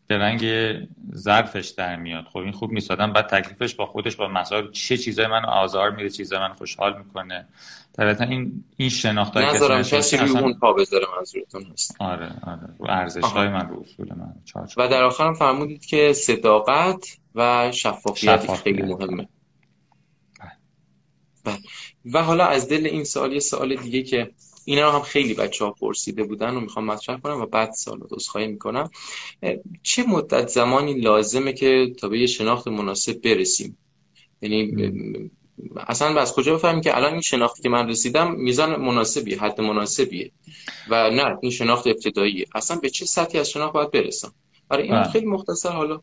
[0.07, 0.73] به رنگ
[1.15, 2.25] ظرفش در میاد.
[2.25, 2.91] خب این خوب نیست.
[2.91, 6.97] آدم بعد تکلیفش با خودش با مسائل چه چیزای من آزار میده چیزای من خوشحال
[6.97, 7.47] می‌کنه.
[7.93, 12.69] طبعا این این شناخت های نظرم کسی روی اون پا بذاره منظورتون هست آره آره.
[12.79, 14.33] رو ارزش های من رو اصول من.
[14.77, 19.27] و در آخرم فرمودید که صداقت و شفافیت خیلی مهمه.
[21.43, 21.57] بله.
[22.13, 24.31] و حالا از دل این سوال یه سوال دیگه که
[24.69, 27.99] اینا رو هم خیلی بچه ها پرسیده بودن و می‌خوام مطرح کنم و بعد سوال
[28.27, 28.89] خواهی می‌کنم.
[29.83, 33.77] چه مدت زمانی لازمه که تا به یه شناخت مناسب برسیم؟
[34.41, 34.73] یعنی
[35.87, 40.31] اصلا از کجا بفهمیم که الان این شناختی که من رسیدم میزان مناسبی حد مناسبیه
[40.89, 42.45] و نه این شناخت ابتداییه.
[42.55, 44.33] اصلا به چه سطحی از شناخت باید برسم؟
[44.69, 45.11] برای این بله.
[45.11, 46.01] خیلی مختصر حالا.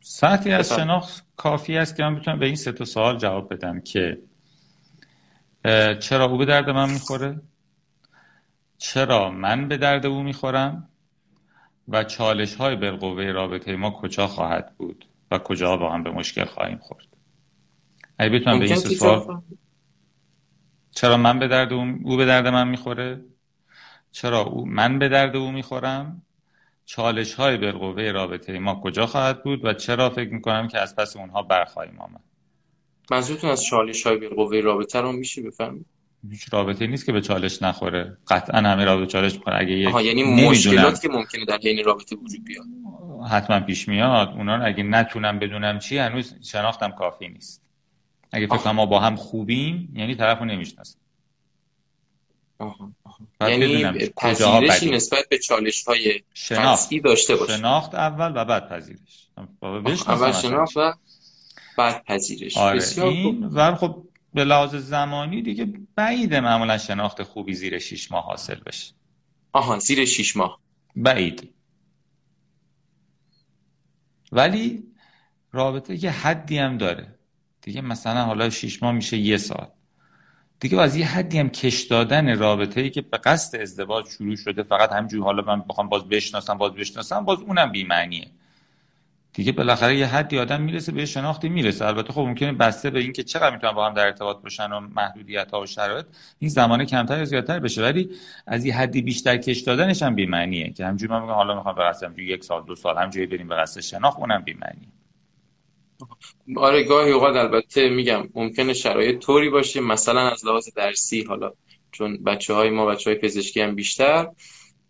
[0.00, 3.80] سطحی از شناخت کافی است که من بتونم به این سه تا سوال جواب بدم
[3.80, 4.18] که
[6.00, 7.40] چرا او به درد من می‌خوره؟
[8.82, 10.88] چرا من به درد او می‌خورم
[11.88, 16.44] و چالش های بالقوه رابطه ما کجا خواهد بود و کجا با هم به مشکل
[16.44, 17.06] خواهیم خورد؟
[18.18, 19.42] اگه بتونم به این سوال
[20.90, 23.24] چرا من به درد او, او به درد من می‌خوره؟
[24.12, 26.22] چرا او من به درد او می‌خورم؟
[26.84, 31.16] چالش های بالقوه رابطه ما کجا خواهد بود و چرا فکر می‌کنم که از پس
[31.16, 32.20] اونها برخواهیم آمد؟
[33.10, 35.86] منظورتون از چالش های بالقوه رابطه رو میشه بفهمید؟
[36.30, 38.16] هیچ رابطه نیست که به چالش نخوره.
[38.28, 42.44] قطعا همه رابطه چالش می‌کنه اگه یک یعنی مشکلاتی که ممکنه در بین رابطه وجود
[42.44, 42.66] بیاد.
[43.30, 44.28] حتما پیش میاد.
[44.28, 47.62] اونا اگه نتونم بدونم چی هنوز شناختم کافی نیست.
[48.32, 50.98] اگه فکر ما با هم خوبیم یعنی طرفو نمی‌شناسم.
[53.40, 53.84] یعنی
[54.16, 59.28] پذیرشی نسبت به چالش های شناخت داشته باشه شناخت اول و بعد پذیرش.
[60.06, 60.94] اول شناخت و
[61.78, 62.56] بعد پذیرش.
[62.56, 64.04] آره این و خب
[64.34, 68.94] به لحاظ زمانی دیگه بعیده معمولا شناخت خوبی زیر شیش ماه حاصل بشه.
[69.52, 70.60] آها زیر شیش ماه.
[70.96, 71.54] بعید.
[74.32, 74.82] ولی
[75.52, 77.18] رابطه یه حدی هم داره.
[77.62, 79.68] دیگه مثلا حالا شیش ماه میشه یه سال.
[80.60, 84.62] دیگه از یه حدی هم کش دادن رابطه ای که به قصد ازدواج شروع شده
[84.62, 88.30] فقط همجور حالا من بخوام باز بشناسم باز بشناسم باز اونم بی‌معنیه.
[89.34, 91.86] دیگه بالاخره یه حدی آدم می‌رسه به شناختی می‌رسه.
[91.86, 95.50] البته خب ممکنه بسته به اینکه چقدر می‌تونن با هم در ارتباط باشن و محدودیت
[95.50, 96.06] ها و شرایط
[96.38, 97.82] این زمانه کمتر یا زیادتر بشه.
[97.82, 98.10] ولی
[98.46, 101.82] از یه حدی بیشتر کش دادنش هم بی‌معنیه که همجوری من میگم حالا می‌خوام به
[101.82, 104.88] قصد یک سال دو سال همجوری بریم به قصد شناخت اونم بی‌معنیه.
[106.56, 111.52] آره گاهی اوقات البته میگم ممکنه شرایط طوری باشه مثلا از لحاظ درسی حالا
[111.92, 114.28] چون بچه های ما بچه های پزشکی هم بیشتر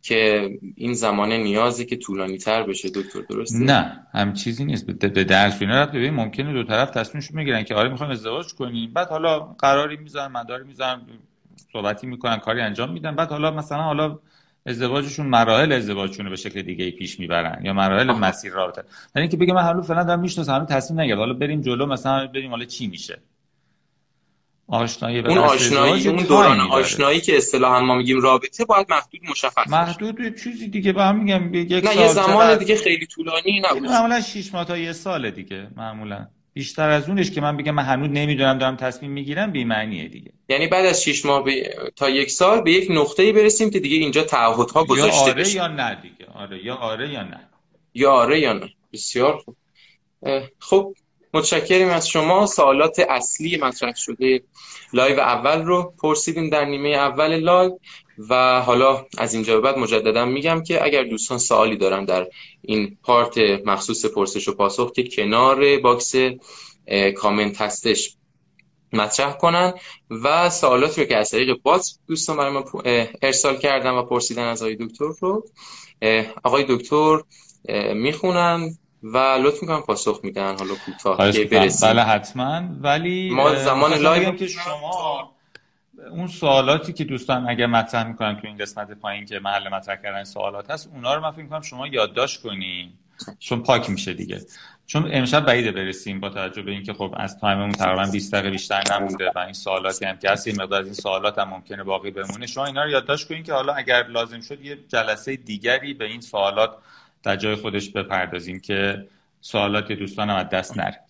[0.02, 4.86] که این زمانه نیازی که طولانی تر بشه دکتر درسته؟ نه هم چیزی نیست.
[4.86, 8.92] به درس اینا رفت ببین ممکنه دو طرف تصمیمش می‌گیرن که آره می‌خوام ازدواج کنیم.
[8.92, 11.00] بعد حالا قراری می‌ذارن مداری می‌ذارن
[11.72, 13.16] صحبتی می‌کنن کاری انجام میدن.
[13.16, 14.18] بعد حالا مثلا حالا
[14.66, 18.20] ازدواجشون مراحل ازدواجشون رو به شکل دیگه پیش می‌برن یا مراحل آه.
[18.20, 18.82] مسیر رابطه.
[19.16, 22.26] یعنی اینکه بگم من حالا فعلا دارم می‌شناسم همین تصمیم نگرفت حالا بریم جلو مثلا
[22.26, 23.18] بریم حالا چی میشه.
[24.68, 30.16] آشنایی اون آشنایی اون دوران آشنایی که اصطلاحا ما میگیم رابطه باید محدود مشخص محدود
[30.16, 31.54] به چیزی دیگه با هم میگم.
[31.54, 33.82] یک نه یه زمان دیگه خیلی طولانی نبود.
[33.82, 36.26] معمولا 6 ماه تا یه سال دیگه معمولا.
[36.54, 40.32] بیشتر از اونش که من بگم من هنوز نمی‌دونم دارم تصمیم می‌گیرم بی معنیه دیگه.
[40.48, 41.44] یعنی بعد از 6 ماه
[41.96, 45.56] تا یک سال به یک نقطه‌ای برسیم که دیگه اینجا تعهدها گذاشته یا آره بشه.
[45.56, 46.26] یا نه دیگه.
[46.34, 47.40] آره یا آره یا نه.
[47.94, 48.70] یا آره یا نه.
[48.92, 49.56] بسیار خوب.
[50.58, 50.94] خب
[51.34, 52.46] متشکریم از شما.
[52.46, 54.42] سوالات اصلی مطرح شده
[54.92, 57.78] live اول رو پرسیدیم در نیمه اول live
[58.28, 62.26] و حالا از اینجا به بعد مجددا میگم که اگر دوستان سوالی دارن در
[62.62, 66.14] این part مخصوص پرسش و پاسخ که کنار box
[67.16, 68.16] کامنت هستش
[68.92, 69.72] مطرح کنن
[70.10, 72.64] و سوالاتی رو که از طریق bot دوستان برای ما
[73.22, 75.44] ارسال کردن و پرسیدن از آقای دکتر رو
[76.44, 77.20] آقای دکتر
[77.94, 78.78] می‌خونن.
[79.02, 81.88] و لطف می‌کنم پاسخ میدن حالا کوتاه که برسیم.
[81.88, 82.62] بله حتما.
[82.80, 85.32] ولی ما زمان live که شما
[86.10, 90.24] اون سوالاتی که دوستان اگر مطرح می‌کنن تو این قسمت پایین که محل مطرح کردن
[90.24, 92.92] سوالات هست اونا رو من فکر می‌کنم شما یادداشت کنین.
[93.38, 94.40] چون پاک میشه دیگه.
[94.86, 98.50] چون امشب بعیده برسیم با توجه به اینکه خب از time مون تقریبا 20 دقیقه
[98.50, 101.82] بیشتر نمونده و این سوالاتی هم که هست این مقدار از این سوالات هم ممکنه
[101.82, 102.46] باقی بمونه.
[102.46, 106.20] شما اینا رو یادداشت کنین که حالا اگر لازم شد یه جلسه دیگری به این
[106.20, 106.74] سوالات
[107.22, 109.06] در جای خودش بپردازیم که
[109.40, 111.00] سوالات دوستان هم از دست نره.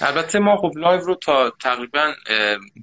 [0.00, 2.12] البته ما خب live رو تا تقریبا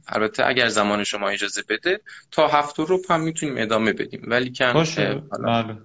[0.08, 2.02] البته اگر زمان شما اجازه بده
[2.32, 4.22] تا هفته رو هم می‌تونیم ادامه بدیم.
[4.28, 5.22] ولی باشه.
[5.46, 5.78] بله.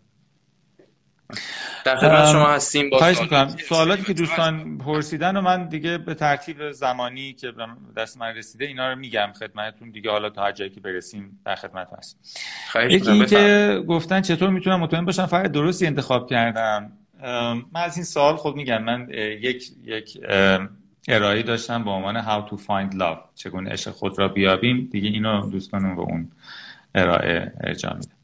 [1.85, 3.13] در خدمت شما هستیم با
[3.69, 7.53] سوالاتی که دوستان پرسیدن و من دیگه به ترتیب زمانی که
[7.97, 10.11] دست من رسیده اینا رو میگم خدمتتون دیگه.
[10.11, 12.41] حالا تا جایی که برسیم در خدمت هست.
[12.91, 16.93] یکی که گفتن چطور می‌تونم مطمئن باشم فرق درستی انتخاب کردم.
[17.73, 19.09] من از این سوال خود میگم من
[19.41, 20.19] یک یک
[21.09, 23.19] ارائه داشتم با عنوان How to Find Love.
[23.35, 26.31] چگونه عشق خود را بیابیم؟ دیگه اینو دوستانم به اون
[26.95, 28.16] ارائه ارجاع میدم.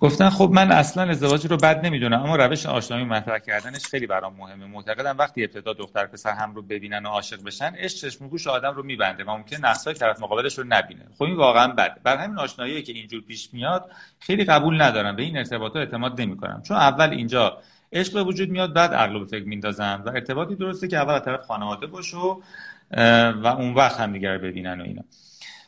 [0.00, 4.36] گفتن خب من اصلا ازدواج رو بد نمی‌دونم اما روش آشنایی مطرح کردنش خیلی برام
[4.36, 4.66] مهمه.
[4.66, 8.74] معتقدم وقتی ابتدا دختر پسر هم رو ببینن و عاشق بشن عشق چشم گوش آدم
[8.74, 11.06] رو میبنده و ممکن نقصای طرف مقابلش رو نبینه.
[11.18, 13.90] خب این واقعا بد بر همین آشنایی که اینجور پیش میاد
[14.20, 15.16] خیلی قبول ندارم.
[15.16, 16.62] به این ارتباطات اعتماد نمی‌کنم.
[16.62, 17.58] چون اول اینجا
[17.92, 21.46] عشق به وجود میاد بعد عقل به فکر میندازن و ارتباطی درسته که اول طرف
[21.46, 25.02] خانواده باشه و اون وقت هم دیگر ببینن و اینا.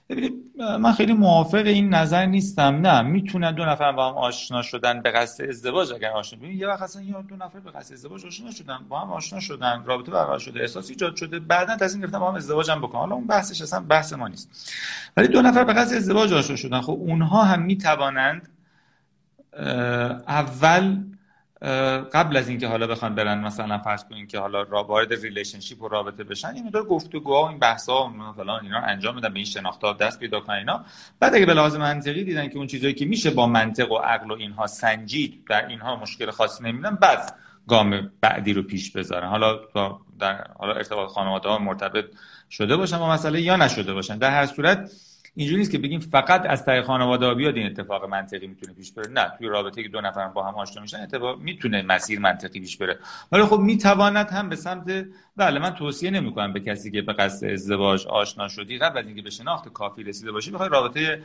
[0.09, 0.33] ببینید
[0.81, 2.63] من خیلی موافق این نظر نیستم.
[2.63, 6.67] نه می‌تونن دو نفر با هم آشنا شدن به قصد ازدواج اگر آشنا ببین یه
[6.67, 10.39] وقت اصلا دو نفر به قصد ازدواج آشنا شدن با هم آشنا شدن رابطه برقرار
[10.39, 13.01] شده احساس ایجاد شده بعدا تصمیم گرفتن با هم ازدواج هم بکنن.
[13.01, 14.73] حالا اون بحثش اصلا بحث ما نیست.
[15.17, 16.81] ولی دو نفر به قصد ازدواج آشنا شدن.
[16.81, 18.49] خب اونها هم می‌توانند
[20.29, 20.97] اول
[22.13, 26.25] قبل از اینکه حالا بخوان برن مثلا فرض کنین که حالا وارد relationship و رابطه
[26.25, 29.93] بشن این مقدار گفتگوها و این بحثا و فلان اینا انجام میدن به این شناختها
[29.93, 30.85] دست پیدا کنن اینا.
[31.21, 34.31] بعد اگه به لحاظ منطقی دیدن که اون چیزایی که میشه با منطق و عقل
[34.31, 37.35] و اینها سنجید در اینها مشکل خاصی نمیدن بعد
[37.69, 39.29] گام بعدی رو پیش بذارن.
[39.29, 39.61] حالا
[40.19, 42.05] در حالا ارتباط خانواده ها مرتبط
[42.51, 44.19] شده باشن با مسئله یا نشده باشن.
[44.19, 44.91] در هر صورت
[45.35, 49.11] اینجوری نیست که بگیم فقط از طریق خانواده بیاد این اتفاق منطقی می‌تونه پیش بره.
[49.11, 52.76] نه توی رابطه که دو نفر با هم آشنا میشن اتفاق می‌تونه مسیر منطقی پیش
[52.76, 52.99] بره.
[53.33, 55.07] ولی خب می‌تواند هم به سمت
[55.37, 59.22] بله من توصیه نمی‌کنم به کسی که به قصد ازدواج آشنا شدی قبل از اینکه
[59.22, 61.22] به شناخت کافی رسیده باشی بخوای رابطه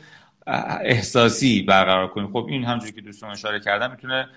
[0.81, 4.27] احساسی برقرار کنیم خب این همونجوری که دوستان اشاره کردن می‌تونه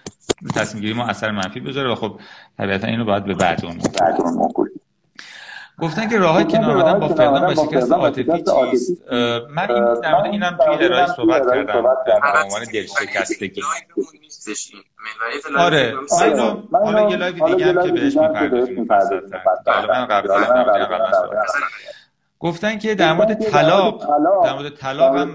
[0.54, 2.20] تصمیم گیری ما اثر منفی بذاره و خب
[2.58, 3.78] طبیعتا اینو باید به بعد اون
[5.82, 9.12] گفتن که راه کنار آمدن با فقدان و شکست عاطفی چیست؟
[9.50, 11.82] من این در مورد اینم توی ارائه صحبت کردم.
[12.04, 13.62] به عنوان دل شکستگی.
[15.58, 15.94] آره.
[16.72, 18.86] من حالا یه live دیگه هم که بهش می‌پردازیم
[19.88, 20.28] من قبل
[22.43, 24.07] گفتن که در مورد طلاق
[24.45, 25.28] در مورد طلاق هم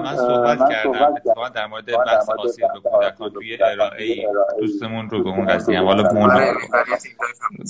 [0.00, 1.14] من صحبت کردم.
[1.16, 4.26] اتفاقا در مورد بحث آسیب به کودکان توی ارائه
[4.60, 6.02] دوستمون رو به اون قضیه هم حالا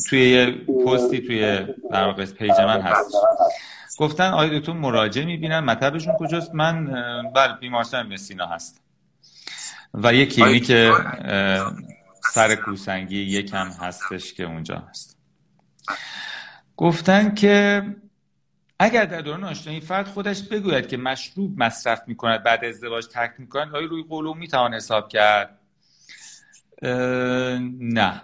[0.08, 0.50] توی یه
[0.86, 1.58] پستی توی
[1.90, 3.14] در واقع page من هست.
[3.98, 6.86] گفتن آیا دکتر مراجع می‌بینن؟ مطبشون کجاست؟ من
[7.34, 8.80] بله بیمارستان سینا هست.
[9.94, 10.72] و یه کلینیک
[12.32, 15.18] سر کوهسنگی یکم هستش که اونجا هست.
[16.76, 17.82] گفتن که
[18.78, 23.34] اگر در دوران آشنایی فرد خودش بگوید که مشروب مصرف می کند بعد ازدواج ترک
[23.38, 25.58] می کند آیا روی قولو می توان حساب کرد؟
[27.80, 28.22] نه.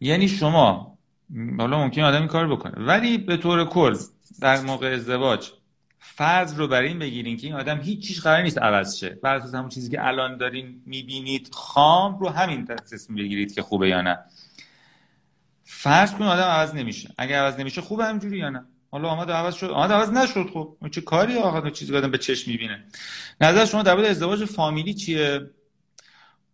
[0.00, 0.98] یعنی شما
[1.58, 3.96] حالا ممکن آدم این کار بکنه ولی به طور کل
[4.40, 5.50] در موقع ازدواج
[5.98, 9.08] فرض رو برای این بگیرین که این آدم هیچ چیز قرار نیست عوض شه.
[9.08, 13.88] بر اساس همون چیزی که الان دارین می‌بینید خام رو همین تصمیم بگیرید که خوبه
[13.88, 14.18] یا نه.
[15.64, 17.14] فرض کن آدم عوض نمیشه.
[17.18, 18.64] اگر عوض نمیشه خوبه همجوری یا نه؟
[18.94, 19.70] حالا آمد عوض شد.
[19.70, 20.76] آمد عوض نشد خب.
[20.90, 22.84] چه کاری آقا چیزی آدم به چشم می‌بینه؟
[23.40, 25.50] نظر شما در ازدواج فامیلی چیه؟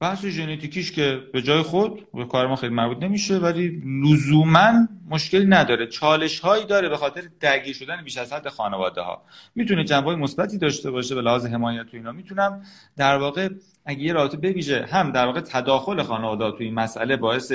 [0.00, 4.72] بحث ژنتیکیش که به جای خود به کار ما خیلی مربوط نمیشه ولی لزوما
[5.10, 5.86] مشکلی نداره.
[5.86, 9.22] چالش هایی داره به خاطر درگیر شدن بیش از حد خانواده ها
[9.54, 12.12] می‌تونه جنبه مثبتی داشته باشه به لحاظ حمایت تو اینا.
[12.12, 12.62] می‌تونم
[12.96, 13.48] در واقع
[13.84, 17.52] اگه یه رابطه بویژه هم در واقع تداخل خانواده تو این مسئله باعث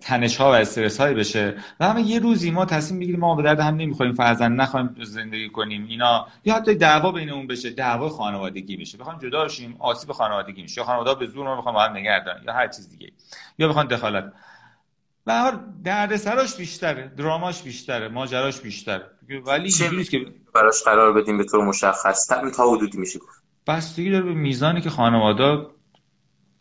[0.00, 1.54] تنش ها و استرس هایی بشه.
[1.80, 5.48] و همه یه روزی ما تصمیم بگیریم ما به درد هم نمی‌خوریم فرزن نخواهیم زندگی
[5.48, 6.26] کنیم اینا.
[6.44, 8.98] یا حتی دعوا بین بشه دعوا خانوادگی بشه.
[8.98, 10.80] بخوام جدا شیم آسیب خانوادگی میشه.
[10.80, 13.12] یا خانواده به زور ما بخوام با هم نگه دارن یا هر چیز دیگه
[13.58, 14.32] یا بخوان دخالت.
[15.26, 19.06] و هر درد سراش بیشتره دراماش بیشتره ماجراش بیشتره.
[19.46, 23.18] ولی اینجوریه که براش قرار بدیم به طور مشخص؟ تا حدودی میشه
[23.66, 25.66] بستگی داره به میزانی که خانواده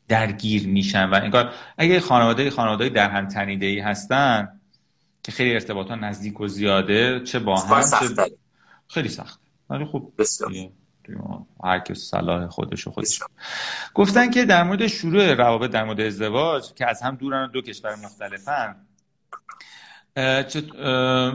[0.07, 4.59] درگیر میشن و انگار اگه خانواده خانواده در هم تنیده ای هستن
[5.23, 8.31] که خیلی ارتباطا نزدیک و زیاده چه با هم چه
[8.87, 9.39] خیلی سخت
[9.69, 10.11] ولی خب
[11.63, 13.19] هر کس صلاح خودش و خودش.
[13.93, 17.95] گفتن که در مورد شروع روابط در مورد ازدواج که از هم دورن دو کشور
[17.95, 18.75] مختلفن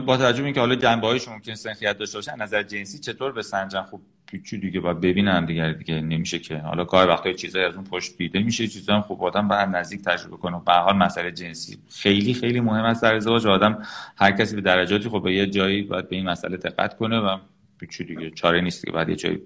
[0.05, 3.41] با توجه به اینکه حالا جنبه هایش ممکن سنخیت داشته باشه نظر جنسی چطور به
[3.41, 4.01] سنجن خوب
[4.41, 6.57] چی دیگه باید ببینن دیگه دیگه نمیشه که.
[6.57, 10.01] حالا کار وقتا چیزایی از اون پشت دیده میشه چیزا هم خوب آدم بعد نزدیک
[10.01, 10.61] تجربه کنه.
[10.65, 11.77] به حال مسئله جنسی.
[11.89, 13.47] خیلی خیلی مهم است در ازدواج.
[13.47, 13.83] آدم
[14.17, 17.37] هر کسی به درجاتی خب به یه جایی باید به این مسئله دقت کنه و
[17.89, 19.41] چی دیگه چاره نیست که بعد یه جایی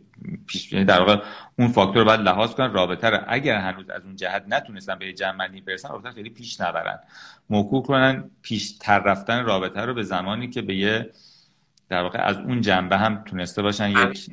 [0.47, 1.21] پیش یعنی در واقع
[1.59, 2.73] اون فاکتور باید لحاظ کنن.
[2.73, 6.99] رابطه رو اگر هنوز از اون جهت نتونستن به جمع برسن رابطه خیلی پیش نبرن.
[7.49, 11.09] موکول کنن پیش تر رفتن رابطه رو به زمانی که به یه
[11.89, 14.29] در واقع از اون جنبه هم تونسته باشن یک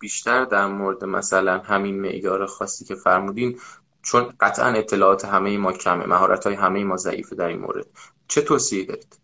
[0.00, 3.58] بیشتر در مورد مثلا همین معیار خاصی که فرمودین
[4.02, 7.86] چون قطعا اطلاعات همه ما کمه مهارت های همه ما ضعیفه در این مورد.
[8.28, 9.18] چه توصیه دارید؟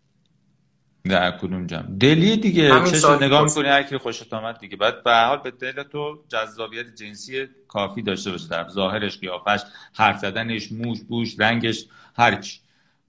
[1.03, 4.77] در کدوم جمع دلی دیگه چه نگاه می‌کنی هر کی خوشت آمد دیگه.
[4.77, 9.61] بعد به حال به دل تو جذابیت جنسی کافی داشته باشه در ظاهرش قیافش
[9.93, 11.85] حرف زدنش موش بوش رنگش
[12.15, 12.59] هرچی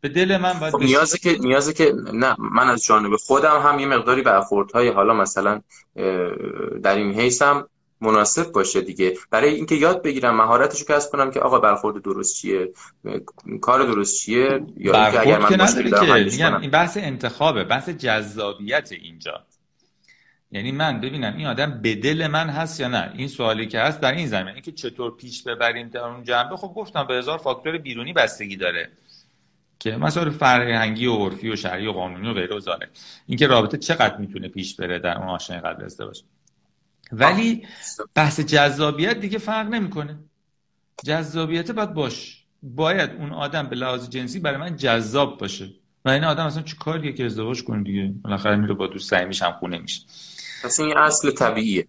[0.04, 3.78] به دل من باید خب نیازی که نیازی که نه من از جانب خودم هم
[3.78, 5.60] یه مقداری برخوردهای حالا مثلا
[6.82, 7.68] در این حیثم
[8.00, 9.14] مناسب باشه دیگه.
[9.30, 12.72] برای اینکه یاد بگیرم مهارتشو کسب کنم که آقا برخورد درست چیه
[13.60, 19.44] کار درست چیه یا اینکه اگر من مشکلی دارم این بحث انتخابه بحث جذابیت اینجا.
[20.50, 24.00] یعنی من ببینم این آدم به دل من هست یا نه؟ این سوالی که هست
[24.00, 24.52] در این زمینه.
[24.52, 26.56] اینکه چطور پیش ببریم در اون جنبه.
[26.56, 28.90] خب گفتم به هزار فاکتور بیرونی بستگی داره.
[29.78, 32.88] که مسائل فرهنگی و عرفی و شرعی و قانونی و غیره و زاره
[33.26, 36.22] اینکه رابطه چقدر می‌تونه پیش بره در اون آشنای قبل ازدواج.
[37.12, 37.66] ولی
[38.14, 40.18] بحث جذابیت دیگه فرق نمی‌کنه.
[41.04, 42.44] جذابیت باید باش.
[42.62, 45.70] باید اون آدم به لحاظ جنسی برای من جذاب باشه.
[46.04, 49.42] و این آدم اصلا چه کاریه که ازدواج کنه دیگه؟ بالاخره میره با دوست صمیمیش
[49.42, 50.02] هم خونه میشه.
[50.64, 51.88] پس این اصل طبیعیه.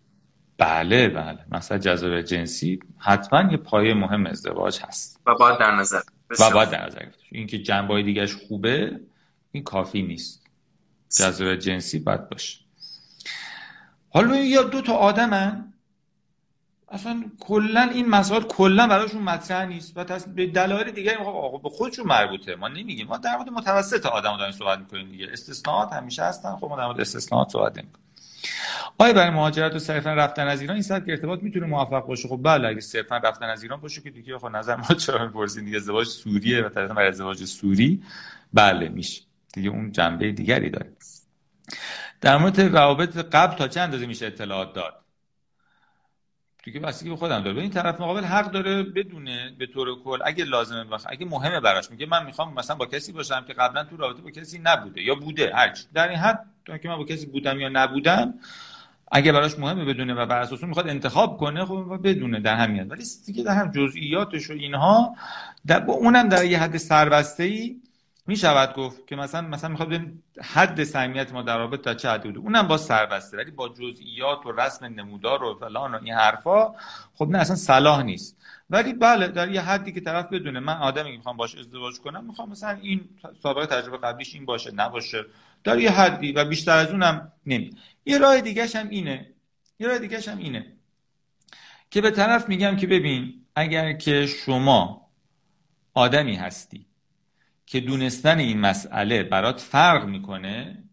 [0.57, 1.39] بله بله.
[1.51, 5.21] مثلا جذابیت جنسی حتما یه پایه مهم ازدواج هست.
[5.25, 6.01] و باید در نظر
[6.39, 8.99] و باید در نظر گرفت اینکه جنبه دیگهش خوبه
[9.51, 10.45] این کافی نیست.
[11.17, 12.59] جذابیت جنسی باید باشه.
[14.09, 15.73] حالا یا دو تا آدمن.
[16.89, 22.07] اصلا کلا این مسائل کلا براشون مطرح نیست و به دلایل دیگه آقا به خودشون
[22.07, 22.55] مربوطه.
[22.55, 23.07] ما نمیگیم.
[23.07, 25.27] ما در مورد متوسط آدم داریم صحبت می‌کنیم دیگه.
[25.31, 26.55] استثناءات همیشه هستن.
[26.55, 28.04] خب ما در مورد استثناءات صحبت نمی‌کنیم.
[28.97, 32.39] آیا برای مهاجرت و صرفا رفتن از ایران این سطح ارتباط می‌تونه موفق باشه؟ خب
[32.43, 35.77] بله اگه صرفا رفتن از ایران باشه که دیگه خب نظر ما چرا می‌پرسین دیگه
[35.77, 38.03] ازدواج سوریه و طرف برای ازدواج سوری؟
[38.53, 39.21] بله میشه.
[39.53, 40.91] دیگه اون جنبه دیگری داره.
[42.21, 45.04] در مورد روابط قبل تا چند اندازه میشه اطلاعات داد؟
[46.65, 47.61] دیگه بستگی به خودم داره.
[47.61, 50.19] این طرف مقابل حق داره بدونه به طور کل.
[50.25, 51.05] اگه لازمه بخ...
[51.09, 51.91] اگه مهمه براش.
[51.91, 55.15] میگه من می‌خوام مثلا با کسی باشم که قبلا تو رابطه با کسی نبوده یا
[55.15, 56.45] بوده هرچی در این حد
[56.81, 58.33] که من با کسی بودم یا نبودم
[59.11, 63.03] اگه براش مهمه بدونه و بر اساس می‌خواد انتخاب کنه خب بدونه در همین ولی
[63.25, 65.15] دیگه در هم جزئیاتش و اینها
[65.67, 67.75] در اونم در یه حد سربسته ای
[68.27, 70.01] می شود گفت که مثلا مثلا می‌خواد
[70.41, 73.37] حد صمیمیت ما در رابطه تا چه حدی اونم با سربسته.
[73.37, 76.73] ولی با جزئیات و رسم نمودار و فلان و این حرفا
[77.13, 78.37] خب نه اصلا صلاح نیست.
[78.69, 80.59] ولی بله در یه حدی که طرف بدونه.
[80.59, 83.09] من آدمی که می‌خوام باش ازدواج کنم می‌خوام مثلا این
[83.43, 85.25] سابقه تجربه قبلیش این باشه نباشه.
[85.63, 89.31] در یه حدی و بیشتر از اونم نمی یه راه دیگه هم اینه.
[89.79, 90.65] یه راه دیگه هم اینه
[91.91, 95.09] که به طرف میگم که ببین اگر که شما
[95.93, 96.85] آدمی هستی
[97.65, 100.83] که دونستن این مسئله برات فرق می‌کنه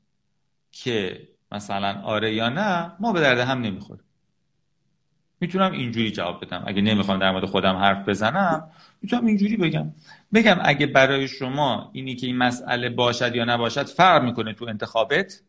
[0.73, 4.05] که مثلا آره یا نه ما به درد هم نمی‌خوریم.
[5.41, 6.65] می‌تونم اینجوری جواب بدم.
[6.67, 8.71] اگه نمی‌خوام در مورد خودم حرف بزنم
[9.03, 9.93] می‌تونم اینجوری بگم.
[10.35, 15.43] بگم اگه برای شما اینی که این مسئله باشد یا نباشد فرق می‌کنه تو انتخابت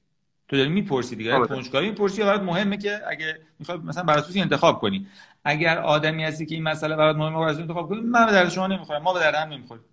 [0.47, 1.47] تو داری می‌پرسی دیگه آره.
[1.47, 5.07] کنجکاوی می‌پرسی یا برات مهمه که اگه می‌خوای مثلا بر اساس انتخاب کنی.
[5.43, 8.67] اگر آدمی هستی که این مسئله برات مهمه بر انتخاب کنی من به درد شما
[8.67, 9.01] نمی‌خورم.
[9.01, 9.83] ما به درد هم نمی‌خوریم.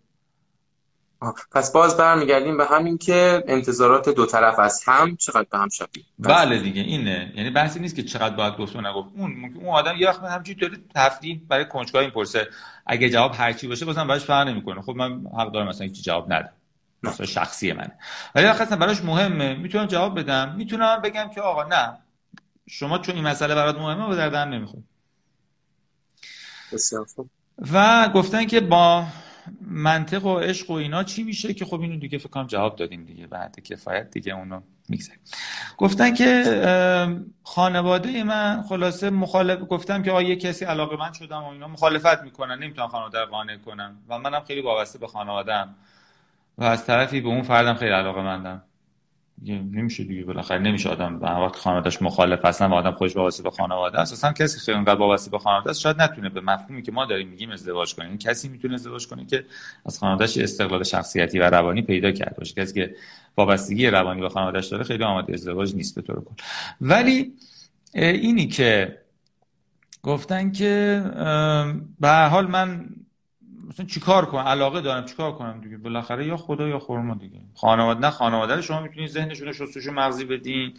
[1.53, 6.05] پس باز برمیگردیم به همین که انتظارات دو طرف از هم چقدر به هم شبیه؟
[6.19, 6.59] بله.
[6.59, 7.33] دیگه اینه.
[7.37, 9.09] یعنی بحثی نیست که چقدر باید گفت و نگفت.
[9.17, 12.49] اون ممکن اون آدم یه وقت همچین طوری تفدید برای کنجکاوی می‌پرسه.
[12.87, 14.83] اگه جواب هرچی باشه بازم براش فرق نمی‌کنه.
[14.83, 16.53] خب من حق دارم مثلا هیچ جواب ندم.
[17.03, 17.93] مثلا شخصی منه.
[18.35, 19.55] ولی وقتی براش مهمه.
[19.55, 21.99] می‌تونم جواب بدم؟ می‌تونم بگم که آقا نه.
[22.69, 24.83] شما چون این مسئله برات مهمه به دردم نمی‌خوره
[27.73, 29.05] و گفتن که با
[29.61, 33.05] منطق و عشق و اینا چی میشه که خب اینو دیگه فکر کنم جواب دادیم
[33.05, 33.27] دیگه.
[33.27, 35.21] بعد کفایت دیگه اونو می‌گذاریم.
[35.77, 36.45] گفتن که
[37.43, 42.59] خانواده من خلاصه مخالف گفتم که آیه کسی علاقه من شدم و اینا مخالفت می‌کنن
[42.59, 45.75] نمی‌تونم خانواده رو قانع کنم و منم خیلی وابسته به خانوادم
[46.59, 48.63] و از طرفی به اون فردم خیلی علاقه مندم.
[49.47, 53.51] نمیشه دیگه بالاخره نمیشه آدم به وقت خانوادهش مخالف هستن و آدم خودش وابسته به
[53.51, 54.13] خانواده است.
[54.13, 57.29] اصلا کسی خیلی انقدر وابسته به خانواده است شاید نتونه به مفهومی که ما داریم
[57.29, 58.17] میگیم ازدواج کنه.
[58.17, 59.45] کسی می‌تونه ازدواج کنه که
[59.87, 62.55] از خانوادهش استقلال شخصیتی و روانی پیدا کرده باشه.
[62.55, 62.95] کسی که
[63.37, 66.35] وابستگی روانی به خانوادهش داره خیلی آماده ازدواج نیست به طور کل.
[66.81, 67.33] ولی
[67.95, 68.99] اینی که
[70.03, 71.03] گفتن که
[72.01, 72.87] به حال من
[73.71, 77.39] مثلا چیکار کنم؟ علاقه دارم چیکار کنم دیگه؟ بالاخره یا خدا یا خورما دیگه.
[77.55, 80.75] خانواده نه خانواده شما می‌تونید ذهنشون رو شستشو مغزی بدین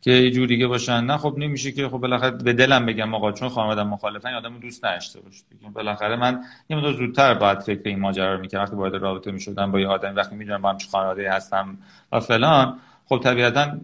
[0.00, 1.04] که یه جور دیگه باشن.
[1.04, 4.84] نه خب نمیشه که خب بالاخره به دلم بگم آقا چون خانواده مخالفن آدمو دوست
[4.84, 5.70] نداشته باشه دیگه.
[5.70, 6.40] بالاخره من
[6.70, 8.64] یه مدت زودتر باید فکر این ماجرا رو می‌کردم.
[8.64, 11.78] وقتی وارد رابطه می‌شدم با یه آدمی وقتی می‌دونم با هم چه خانواده هستم
[12.12, 13.78] و فلان خب طبیعتا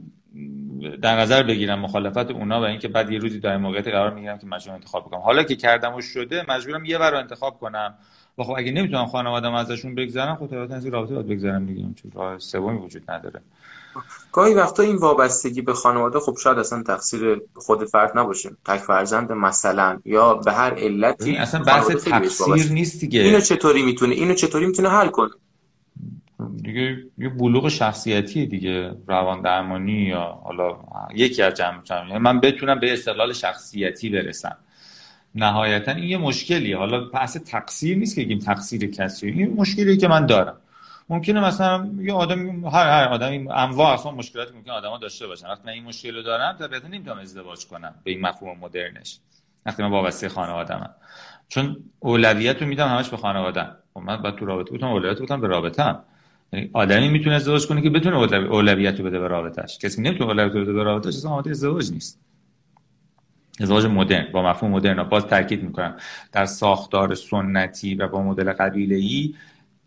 [1.02, 4.46] در نظر بگیرم مخالفت اونا و اینکه بعد یه روزی در موقعیت قرار می‌گیرم که
[4.46, 7.94] مجبورم انتخاب کنم حالا که کردم و شده مجبورم یه بار انتخاب کنم.
[8.38, 11.80] و خب اگه نمی‌تونم خانوادم ازشون بگذرم خب طبیعتا از رابطه باید بگذرم دیگه.
[11.80, 13.40] چون راه سومی وجود نداره.
[14.32, 18.50] گاهی وقتا این وابستگی به خانواده خب شاید اصلا تقصیر خود فرد نباشه.
[18.66, 23.20] تک فرزند مثلا یا به هر علتی اصلا بحث تقصیر نیست دیگه.
[23.20, 25.30] اینو چطوری می‌تونه؟ اینو چطوری می‌تونه حل کنه؟
[26.62, 28.92] دیگه یه بلوغ شخصیتی دیگه.
[29.06, 30.76] روان درمانی یا حالا
[31.14, 34.56] یکی از جمع من بتونم به استقلال شخصیتی برسم.
[35.34, 36.76] نهایتا این یه مشکلیه.
[36.76, 39.26] حالا بحث تقصیر نیست که بگیم تقصیر کسی.
[39.26, 40.56] این مشکلیه که من دارم.
[41.08, 45.46] ممکنه مثلا یه آدم هر هر آدمی انواع اصلا مشکلاتی ممکن آدما داشته باشن.
[45.46, 49.18] وقتی من این مشکل رو دارم طبیعتا نمی‌تونم ازدواج کنم به این مفهوم مدرنش.
[49.66, 50.90] وقتی من وابسته خانواده‌ام.
[51.48, 55.40] چون اولویت رو میدم همش به خانواده خب من بعد تو رابطه بودم اولویت بودم
[55.40, 56.02] به رابطه‌ام.
[56.52, 58.16] یعنی آدمی می‌تونه ازدواج کنه که بتونه
[58.52, 62.20] اولویت رو بده به رابطش کسی نمی‌تونه اولویت بده به رابطش اصلا آماده ازدواج نیست.
[63.60, 65.02] ازدواج مدرن با مفهوم مدرن.
[65.02, 65.96] باز تاکید می‌کنم
[66.32, 69.34] در ساختار سنتی و با مدل قبیله ای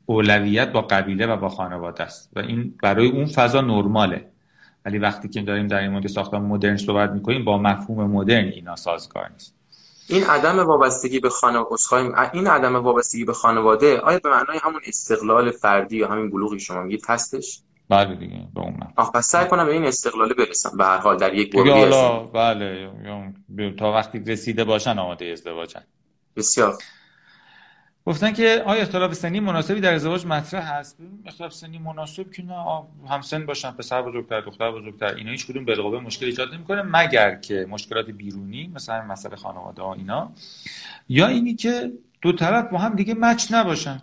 [0.06, 2.32] اولویت با قبیله و با خانواده است.
[2.36, 4.26] و این برای اون فضا نرماله.
[4.86, 8.76] ولی وقتی که داریم در این مورد ساختار مدرن صحبت می‌کنیم با مفهوم مدرن اینا
[8.76, 9.56] سازگار نیست.
[10.10, 15.52] این عدم وابستگی به خانواده این عدم وابستگی به خانواده آیا به معنای همون استقلال
[15.52, 17.60] فردی یا همین بلوغی شما میگید هستش؟
[17.90, 20.78] بله دیگه به اون آخ پس سعی کنم به این استقلال برسم.
[20.78, 25.84] به هر حال در یک بلوغی بله تا وقتی رسیده باشن آماده ازدواجن.
[26.36, 26.78] بسیار.
[28.06, 32.84] گفتن که آیا اختلاف سنی مناسبی در ازدواج مطرح هست؟ اختلاف سنی مناسب که نه
[33.10, 37.66] همسن باشن پسر بزرگتر دختر بزرگتر اینا هیچ کدوم بالقوه مشکل ایجاد نمی‌کنه مگر که
[37.70, 40.32] مشکلات بیرونی مثلا مسئله خانواده ها اینا.
[41.10, 44.02] یا اینی که دو طرف با هم دیگه مچ نباشن.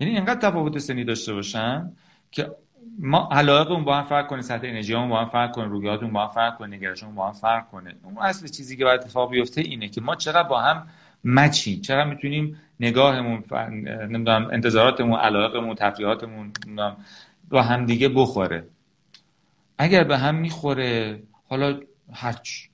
[0.00, 1.92] یعنی اینقدر تفاوت سنی داشته باشن
[2.30, 2.50] که
[2.98, 6.32] ما علاقمون با هم فرق کنه سطح انرژیمون با هم فرق کنه رویاتمون با هم
[6.32, 7.94] فرق کنه نگرشمون با هم فرق کنه.
[8.02, 10.86] اون اصل چیزی که باید اتفاق بیفته اینه که ما چقدر با هم
[11.24, 13.44] مچیم چقدر می‌تونیم نگاهمون
[14.08, 16.52] نمی‌دونم انتظاراتمون علاقمون تفریحاتمون
[17.48, 18.68] با هم دیگه بخوره.
[19.78, 21.80] اگر به هم می‌خوره حالا
[22.12, 22.68] هرچی.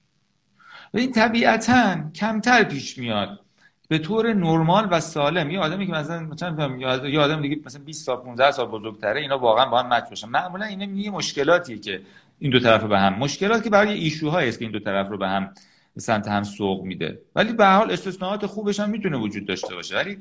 [0.94, 3.40] این طبیعتا کمتر پیش میاد.
[3.88, 5.50] به طور نرمال و سالم.
[5.50, 9.38] یه آدمی که مثلا مثلا یه آدم دیگه مثلا 20 سال 15 سال بزرگتره اینا
[9.38, 10.28] واقعا با هم مچ باشن.
[10.28, 12.00] معمولا اینا یه مشکلاتیه که
[12.38, 15.18] این دو طرف به هم مشکلات که برای ایشوهایی است که این دو طرف رو
[15.18, 15.54] به هم
[15.98, 17.20] سمت هم سوق میده.
[17.34, 19.96] ولی به حال استثناءات خوبش هم می‌تونه وجود داشته باشه.
[19.96, 20.18] ولی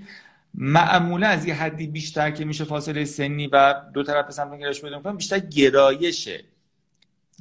[0.54, 5.16] معمولا از یه حدی بیشتر که میشه فاصله سنی و دو طرف سمت گرایش می‌کنن
[5.16, 6.44] بیشتر گرایشه.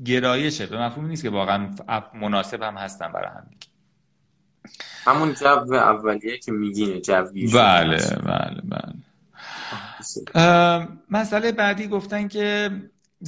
[0.05, 0.66] گرایشه.
[0.66, 1.70] به مفهومی نیست که واقعا
[2.14, 3.47] مناسب هم هستن برای هم
[5.05, 8.95] همون جو اولیه که میگینه جوی بله بله بله.
[11.11, 12.71] مسئله بعدی گفتن که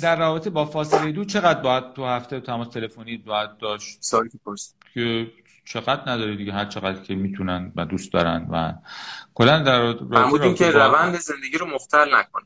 [0.03, 3.99] در رابطه با فاصله دور چقدر باید تو هفته تماس تلفنی باید داشت؟
[4.95, 5.26] که
[5.64, 8.72] چقدر نداره دیگه؟ هر چقدر که می‌تونن و دوست دارن و
[9.34, 9.80] کلا در
[10.11, 12.45] رابطه که روند زندگی رو مختل نکنه.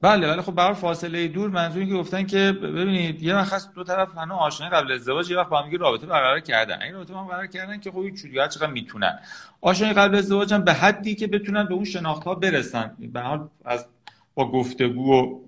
[0.00, 4.14] بله ولی خب برای فاصله دور منظوری که گفتن که ببینید یه وقت دو طرف
[4.16, 6.82] هنوز آشنایی قبل ازدواج یه وقت با هم رابطه برقرار کردن.
[6.82, 9.18] این رابطه هم برقرار کردن که خب چوری هر چقدر می‌تونن.
[9.60, 12.96] آشنایی قبل ازدواج هم به حدی که بتونن به اون شناخت ها برسن.
[12.98, 13.86] به حال از
[14.34, 15.40] با گفتگو و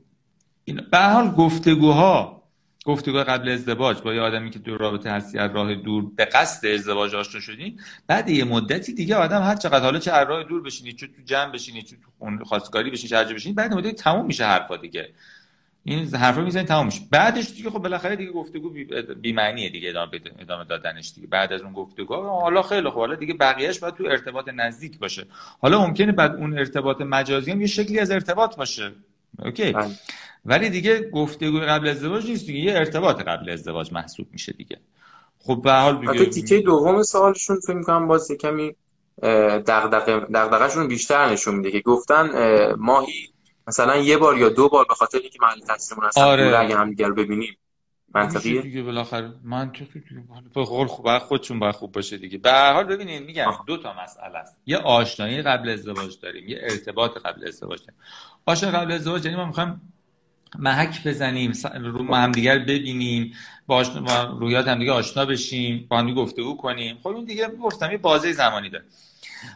[0.65, 2.36] این به حال گفتگوها
[2.87, 6.67] گفتگو قبل ازدواج با یه آدمی که تو رابطه هستی از راه دور به قصد
[6.67, 10.63] ازدواج آشنا شدین بعد یه مدتی دیگه آدم هر چقدر حالا چه از راه دور
[10.63, 14.45] بشینی چه تو جمع بشینی چه تو خواستگاری بشینی چه بشینی بعد مدتی تموم میشه
[14.45, 15.09] حرفا دیگه.
[15.85, 17.01] این حرفا می‌زنی تموم میشه.
[17.11, 18.71] بعدش دیگه خب بالاخره دیگه گفتگو
[19.21, 21.27] بی, معنیه دیگه ادامه ادامه دادنش دیگه.
[21.27, 25.27] بعد از اون گفتگو حالا خیلی خب حالا دیگه بقیهش باید تو ارتباط نزدیک باشه.
[25.61, 28.93] حالا ممکنه بعد اون ارتباط مجازی هم یه شکلی از ارتباط باشه.
[29.39, 29.73] اوکی.
[29.73, 29.91] بله.
[30.47, 34.81] ولی دیگه گفتگو قبل ازدواج نیست دیگه یه ارتباط قبل ازدواج محسوب میشه دیگه.
[35.39, 38.77] خب به حال دیگه تیکه دوم سوالشون فکر می‌کنم باز کمی
[39.67, 42.29] دغدغه دغدغه‌شون بیشتر نشون میده که گفتن
[42.79, 43.29] ماهی
[43.69, 46.59] مثلا یه بار یا دو بار به خاطر اینکه محل تحصیلمون هستن آره.
[46.59, 47.57] اگه هم دیگر ببینیم
[48.15, 49.33] منطقیه؟ دیگه بالاخره.
[49.45, 50.23] منطقی دیگه.
[50.55, 52.39] به قول خوب خودشون باید خوب باشه دیگه.
[52.39, 54.61] به هر حال ببینید میگم دو تا مسئله است.
[54.67, 58.01] یه آشنایی قبل ازدواج داریم یه ارتباط قبل ازدواج داریم.
[58.47, 59.93] آشنایی قبل ازدواج یعنی ما می‌خوایم
[60.59, 63.33] محک بزنیم رو هم دیگر ببینیم
[63.67, 66.99] با, با رویات همدیگه آشنا بشیم با هم گفتگو کنیم.
[67.03, 68.85] خب این دیگه گفتم یه بازه زمانی داره.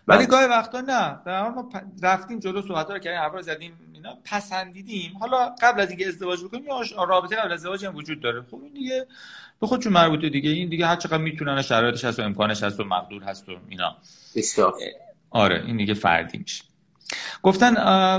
[0.09, 0.26] ولی.
[0.26, 1.18] گاهی وقتا نه.
[1.26, 1.68] در ما
[2.03, 5.16] رفتیم جلو صحبت رو کردیم حرفا زدیم اینا پسندیدیم.
[5.20, 8.43] حالا قبل از اینکه ازدواج بکنیم یا رابطه قبل از ازدواج هم وجود داره.
[8.51, 9.07] خب این دیگه
[9.61, 10.51] به خودشون مربوطه دیگه.
[10.51, 13.97] این دیگه هر چقدر می‌تونن شرایطش هست و امکانش هست و مقدور هست و اینا.
[15.30, 16.64] آره این دیگه فردی میشه.
[17.43, 17.74] گفتن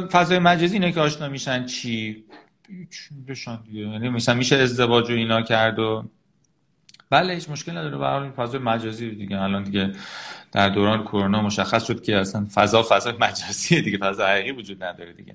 [0.07, 2.23] فضای مجازی اینا که آشنا میشن چی؟
[3.27, 3.81] بشن دیگه.
[3.81, 6.05] یعنی مثلا میشه ازدواج و اینا کرد و
[7.09, 7.97] بله هیچ مشکل نداره.
[7.97, 9.41] به حال فضای مجازی دیگه.
[9.41, 9.91] الان دیگه
[10.51, 13.97] در دوران کرونا مشخص شد که اصلا فضا فضا مجازی دیگه.
[13.97, 15.33] فضا حقیقی وجود نداره دیگه.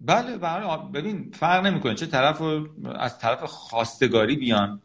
[0.00, 1.94] بله برای ببین فرق نمی‌کنه.
[1.94, 2.42] چه طرف
[2.98, 4.80] از طرف خواستگاری بیان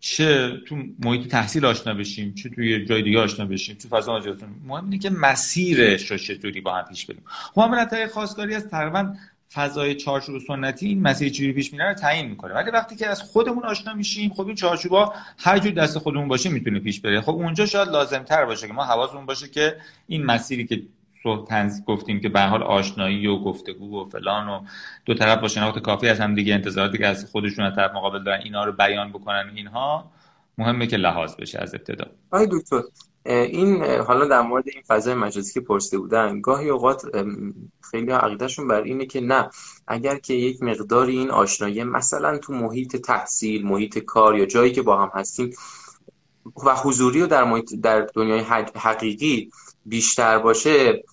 [0.00, 4.44] چه تو محیط تحصیل آشنا بشیم چه توی جای دیگه آشنا بشیم تو فضا مجازی.
[4.66, 7.22] مهم اینه که مسیرش رو چطوری با هم پیش بریم.
[7.56, 9.14] معاملت خواستگاری از تقریبا
[9.54, 12.54] فضای چارچوب سنتی این مسیر چجوری پیش میره رو تعیین می‌کنه.
[12.54, 16.48] ولی وقتی که از خودمون آشنا میشیم خب این چارچوبا هر جور دست خودمون باشه
[16.48, 17.20] می‌تونه پیش بره.
[17.20, 19.76] خب اونجا شاید لازم تر باشه که ما حواسمون باشه که
[20.06, 20.82] این مسیری که
[21.48, 24.60] تنز گفتیم که به حال آشنایی و گفتگو و فلان و
[25.04, 28.24] دو طرف با شناخت کافی از هم دیگه انتظاراتی که از خودشون از طرف مقابل
[28.24, 30.10] دارن اینا رو بیان بکنن اینها
[30.58, 32.06] مهمه که لحاظ بشه از ابتدا.
[32.30, 32.82] آقای دکتر
[33.26, 37.02] این حالا در مورد این فضای مجازی که پرسیده بودن گاهی اوقات
[37.90, 39.50] خیلی عقیدهشون بر اینه که نه
[39.86, 44.82] اگر که یک مقداری این آشنایی مثلا تو محیط تحصیل محیط کار یا جایی که
[44.82, 45.50] با هم هستیم
[46.64, 48.40] و حضوری و در, محیط در دنیای
[48.76, 49.50] حقیقی
[49.86, 51.04] بیشتر باشه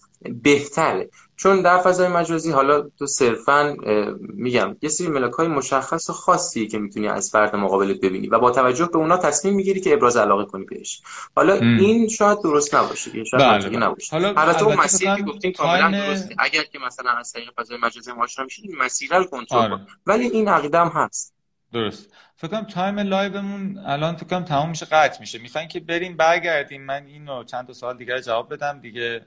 [0.44, 1.10] بهتره.
[1.42, 3.76] چون در فضای مجازی حالا تو صرفا
[4.20, 8.40] میگم یه سری ملک های مشخص و خاصی که می‌تونی از فرد مقابلت ببینی و
[8.40, 11.02] با توجه به اونا تصمیم می‌گیری که ابراز علاقه کنی بهش
[11.36, 11.80] حالا ام.
[11.80, 13.80] این شاید درست نباشه یا شاید بله, بله.
[13.80, 17.78] نباشه حالا البته اون مسیری که گفتیم کاملا درسته اگر که مثلا از طریق فضای
[17.78, 19.88] مجازی آشنا میشید این مسیر رو کنترل آره.
[20.06, 21.41] ولی این عقیده هم هست
[21.74, 22.14] درست.
[22.36, 25.40] فکر کنم time live مون الان فکر کنم تمام میشه قطع میشه.
[25.40, 26.86] می‌خواین که بریم برگردیم.
[26.86, 28.80] من اینو چند تا سوال دیگه جواب بدم.
[28.80, 29.22] دیگه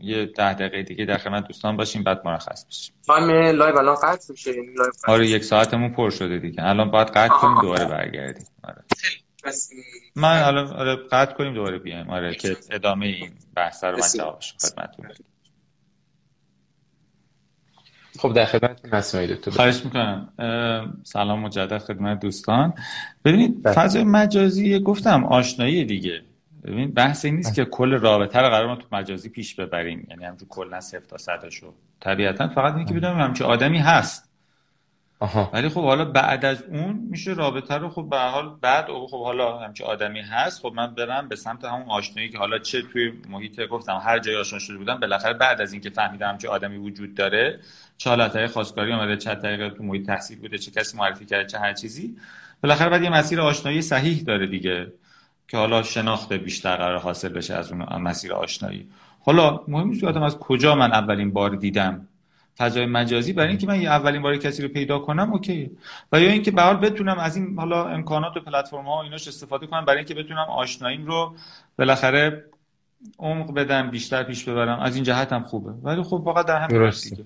[0.00, 2.94] یه ده دقیقه دیگه در خدمت دوستان باشیم بعد مرخص بشیم.
[3.06, 4.52] تایم لایو الان قطع میشه.
[5.06, 6.64] آره یک ساعتمون پر شده دیگه.
[6.64, 8.46] الان باید قطع کنیم دوباره برگردیم.
[8.62, 8.84] آره.
[10.16, 12.10] من الان آره قطع کنیم دوباره بیایم.
[12.10, 15.08] آره که ادامه این بحث رو من جواب خدمتتون.
[18.18, 20.28] خب در خدمت هستم دکتر خواهش می‌کنم.
[21.02, 22.74] سلام مجدد خدمت دوستان.
[23.24, 23.74] ببینید بله.
[23.74, 26.22] فضای مجازی گفتم آشنایی دیگه.
[26.64, 30.06] ببین بحث این نیست که کل رابطه رو قرار ما تو مجازی پیش ببریم.
[30.10, 34.33] یعنی همجور کلا صفر تا صدشو طبیعتا فقط اینه که بدونیم همچه آدمی هست.
[35.52, 39.58] ولی خب حالا بعد از اون میشه رابطه رو خب به حال بعد خب حالا
[39.58, 43.60] همچه آدمی هست خب من برم به سمت همون آشنایی که حالا چه توی محیط
[43.60, 47.60] گفتم هر جای آشنا شده بودم بالاخره بعد از اینکه فهمیدم همچه آدمی وجود داره
[47.96, 51.58] چه حالتهای خواستگاری اومده چه طریق تو محیط تحصیل بوده چه کسی معرفی کرده چه
[51.58, 52.16] هر چیزی
[52.62, 54.92] بالاخره بعد یه مسیر آشنایی صحیح داره دیگه
[55.48, 58.88] که حالا شناخت بیشتر قرار حاصل بشه از اون مسیر آشنایی.
[59.20, 62.08] حالا مهم نیست از کجا من اولین بار دیدم
[62.58, 65.70] فضای مجازی برای اینکه من اولین بار کسی رو پیدا کنم اوکی.
[66.12, 69.66] و یا اینکه به حال بتونم از این حالا امکانات و پلتفرم ها ایناش استفاده
[69.66, 71.36] کنم برای اینکه بتونم آشناییم رو
[71.78, 72.44] بالاخره
[73.18, 74.80] عمق بدم بیشتر پیش ببرم.
[74.80, 75.70] از این جهت هم خوبه.
[75.70, 77.24] ولی خب واقعا در همین دیگه.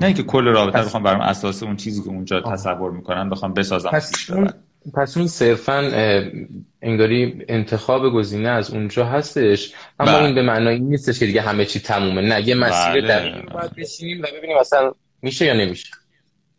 [0.00, 0.86] نه اینکه کل رابطه پس...
[0.86, 4.50] بخوام برام اساس اون چیزی که اونجا تصور می‌کنم بخوام بسازم پس اون
[4.94, 5.78] پس اون صرفا
[6.82, 10.24] انگاری انتخاب گزینه از اونجا هستش اما بله.
[10.24, 13.08] این به معنای نیستش که دیگه همه چی تمومه نه یه مسیر بله.
[13.08, 15.88] دقیقی باید بشینیم و ببینیم اصلا میشه یا نمیشه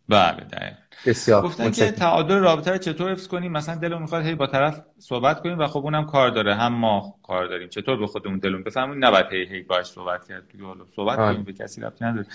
[0.08, 1.42] بله دقیقا بسیار.
[1.42, 5.42] گفتن که تعادل رابطه رو چطور حفظ کنیم؟ مثلا دلمون می‌خواد هی با طرف صحبت
[5.42, 6.54] کنیم و خب اونم کار داره.
[6.54, 7.68] هم ما کار داریم.
[7.68, 10.48] چطور به خودمون دلمون بفهمیم؟ نباید هی هی باش صحبت کرد.
[10.52, 12.26] دیگه حالا صحبت کنیم به کسی ربطی نداره.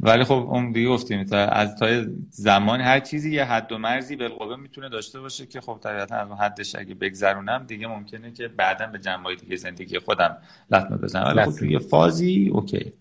[0.00, 1.86] ولی خب اون دیگه گفتیم تا از تا
[2.30, 6.28] زمان هر چیزی یه حد و مرزی بالقوه می‌تونه داشته باشه که خب طبیعتا از
[6.40, 10.36] حدش اگه بگذرونم دیگه ممکنه که بعدا به جنبه دیگه زندگی خودم
[10.70, 11.36] لطمه بزنم.
[11.36, 12.92] ولی خب توی فازی اوکی.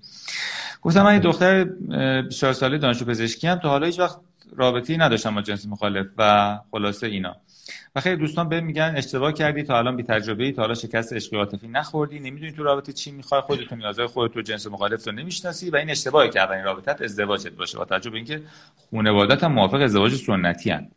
[0.81, 4.19] گفتم من دختر 24 ساله دانشجو پزشکی هم تا حالا هیچ وقت
[4.55, 7.35] رابطه‌ای نداشتم با جنس مخالف و خلاصه اینا.
[7.95, 11.13] و خیلی دوستان به میگن اشتباه کردی تا الان بی تجربه ای تا حالا شکست
[11.13, 12.19] عشقی عاطفی نخوردی.
[12.19, 15.89] نمی‌دونی تو رابطه چی می‌خوای خودت نیازهای خودت رو جنس مخالف رو نمی‌شناسی و این
[15.89, 17.77] اشتباهی که اولین رابطت ازدواجت باشه.
[17.77, 18.41] با توجه اینکه
[18.91, 20.91] خانواده‌ت هم موافق ازدواج سنتی هن.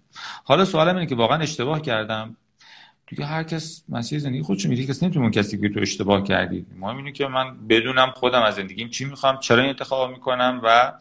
[0.44, 2.36] حالا سوالم اینه که واقعا اشتباه کردم.
[3.06, 6.66] دیگه هر کس مسیر زندگی خودش میگه کسی نمی‌تونه کسی که تو اشتباه کردی.
[6.78, 10.92] مهم اینه که من بدونم خودم از زندگیم چی می‌خوام چرا این انتخاب می‌کنم و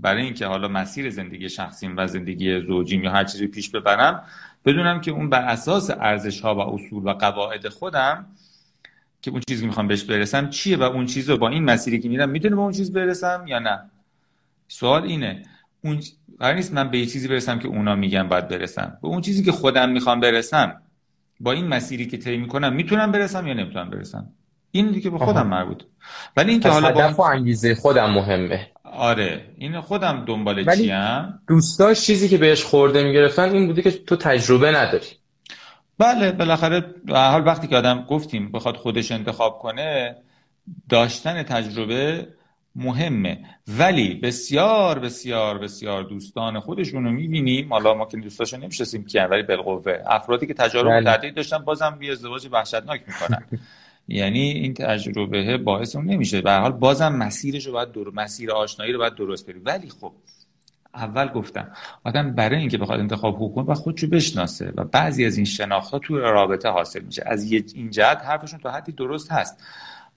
[0.00, 4.22] برای اینکه حالا مسیر زندگی شخصیم و زندگی زوجیم یا هر چیزی پیش ببرم
[4.64, 8.26] بدونم که اون بر اساس ارزش ها و اصول و قواعد خودم
[9.22, 12.00] که اون چیزی که می‌خوام بهش برسم چیه و اون چیز رو با این مسیری
[12.00, 13.80] که میرم می‌تونه به اون چیز برسم یا نه؟
[14.68, 15.42] سوال اینه.
[15.84, 16.00] اون
[16.38, 18.98] قرار نیست من به یه چیزی برسم که اونا میگن باید برسم.
[19.02, 20.82] به اون چیزی که خودم می‌خوام برسم
[21.40, 24.26] با این مسیری که طی می‌کنم می‌تونم برسم یا نمی‌تونم برسم؟
[24.70, 25.82] این دیگه به خودم مربوط
[26.36, 28.70] ولی اینکه حالا هدف و انگیزه خودم مهمه.
[29.00, 29.44] آره.
[29.58, 34.70] این خودم دنبال چیم؟ دوستاش چیزی که بهش خورده می‌گرفتن این بوده که تو تجربه
[34.72, 35.06] نداری.
[35.98, 40.16] بله بالاخره حال وقتی که آدم گفتیم بخواد خودش انتخاب کنه
[40.88, 42.28] داشتن تجربه
[42.76, 43.38] مهمه.
[43.68, 47.72] ولی بسیار بسیار بسیار دوستان خودشون رو می‌بینیم.
[47.72, 49.98] حالا ما که دوستاشو نمیشستیم کیان ولی بالقوه.
[50.06, 51.30] افرادی که تجارب بله.
[51.30, 53.44] داشتن بازم یه ازدواج وحشتناک می‌کنن.
[54.10, 56.40] یعنی این تجربه باعث اون نمیشه.
[56.40, 60.12] به حال بازم مسیرش رو باید دور مسیر آشنایی رو باید درست بریم ولی خب
[60.94, 61.72] اول گفتم
[62.04, 65.98] آدم برای اینکه بخواد انتخاب حقوق و خودشو بشناسه و بعضی از این شناخت ها
[65.98, 67.22] تو رابطه حاصل میشه.
[67.26, 69.64] از این جهت حرفشون تا حدی درست هست.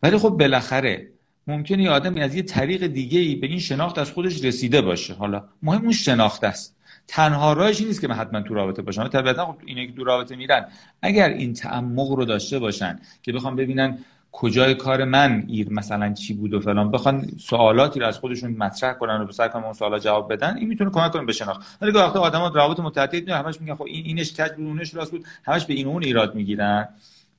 [0.04, 1.08] ولی خب بالاخره
[1.48, 5.14] ممکنه آدمی از یه طریق دیگه ای به این شناخت از خودش رسیده باشه.
[5.14, 6.76] حالا مهم اون شناخت است.
[7.08, 9.08] تنها راهش این نیست که من حتما تو رابطه باشم.
[9.08, 10.66] طبیعتا خب اینه که تو رابطه میرن.
[11.02, 13.98] اگر این تعمق رو داشته باشن که بخوام ببینن
[14.32, 18.94] کجای کار من ایر مثلا چی بود و فلان بخوان سوالاتی رو از خودشون مطرح
[18.94, 21.78] کنن و سعی کنن اون سوالا جواب بدن این می‌تونه کمک کنه به شناخت.
[21.82, 25.12] ولی گاهی وقتا آدما روابط متعدد همش میگن خب این اینش کج بود اونش راست
[25.12, 25.26] بود.
[25.46, 26.90] همش به این اون ایراد می‌گیرن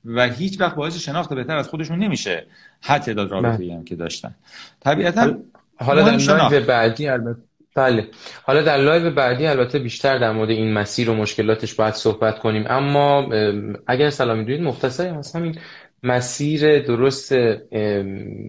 [0.05, 2.47] و هیچ وقت باعث شناخت بهتر از خودشون نمیشه.
[2.81, 4.35] حد تعداد رابطه ای هم که داشتن.
[4.79, 5.35] طبیعتا
[5.75, 6.17] حالا
[6.49, 7.39] در بعدی البته
[7.75, 8.09] بله.
[8.43, 12.65] حالا در live بعدی البته بیشتر در مورد این مسیر و مشکلاتش باید صحبت کنیم.
[12.67, 15.59] اما ام، اگر صلاح می‌دونید مختصری از همین
[16.03, 17.33] مسیر درست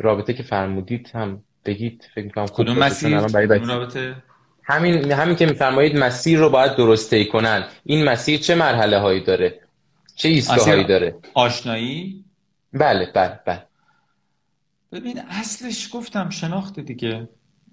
[0.00, 2.08] رابطه که فرمودید هم بگید.
[2.14, 4.14] فکر می‌کنم کدوم مسیر؟ کدوم بچه- رابطه؟
[4.64, 7.64] همین همین که میفرمایید مسیر رو باید درست طی کنن.
[7.84, 9.60] این مسیر چه مرحله هایی داره؟
[10.14, 12.24] چه ایستگاهایی داره؟ آشنایی؟
[12.72, 13.62] بله بله بله.
[14.92, 17.28] ببین اصلش گفتم شناخت دیگه.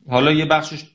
[0.10, 0.86] حالا یه بخشش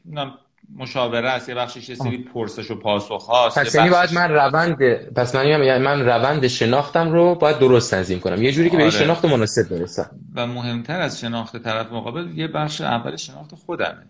[0.76, 4.94] مشاوره است یه بخشش یه سری پرسش و پاسخ هاست پس یعنی باید من روند
[5.12, 8.42] پس من میگم یعنی من روند شناختم رو باید درست تنظیم کنم.
[8.42, 8.90] یه جوری که به آره.
[8.90, 14.06] شناخت مناسب برسم و مهمتر از شناخت طرف مقابل یه بخش اول شناخت خودمه.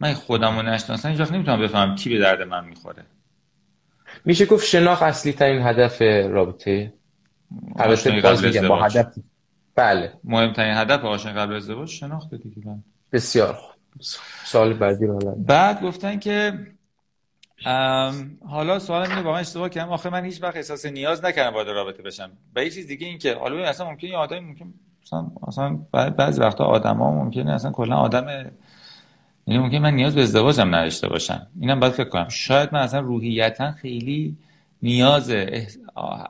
[0.00, 3.04] من خودم رو نشناسم هیچ وقت نمی‌تونم بفهمم کی به درد من می‌خوره.
[4.24, 6.92] میشه گفت شناخت اصلی ترین هدف رابطه؟
[7.76, 9.06] البته باز میگم با هدف.
[9.74, 10.12] بله.
[10.24, 12.82] مهمترین هدف آشنایی قبل ازدواج شناخت دیگه من.
[13.12, 13.71] بسیار خوب.
[14.44, 16.58] سوال بعدی رو بعد گفتن که
[18.48, 19.92] حالا سوال اینه واقعا اشتباه کردم.
[19.92, 22.30] آخه من هیچ وقت احساس نیاز نکردم وارد رابطه بشم.
[22.56, 24.74] و یه چیز دیگه این که حالا اصلا ممکنه یه آدمی ممکن
[25.48, 28.50] مثلا بعض- بعضی وقتا آدما ممکنه اصلا کلا آدم
[29.46, 31.46] یعنی ممکن من نیاز به ازدواجم نداشته باشم.
[31.60, 32.28] اینم باید فکر کنم.
[32.28, 34.36] شاید من اصلا روحیتا خیلی
[34.82, 35.30] نیاز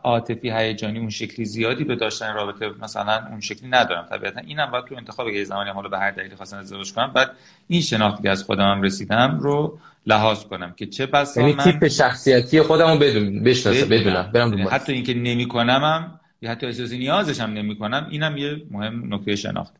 [0.02, 4.06] عاطفی هیجانی اون شکلی زیادی به داشتن رابطه مثلا اون شکلی ندارم.
[4.10, 7.12] طبیعتا اینم باید تو انتخاب یه زمانی حالا به هر دلیلی خواستم ازدواج کنم.
[7.12, 7.30] بعد
[7.68, 11.64] این شناختی که از خودم هم رسیدم رو لحاظ کنم که چه بسا یعنی من
[11.64, 14.30] تیپ شخصیتی خودم رو بدون بشناسم بدونم.
[14.34, 19.36] برم یعنی حتی اینکه نمیکنمم یا حتی احساس نیازش هم نمی‌کنم اینم یه مهم نکته
[19.36, 19.72] شناخت.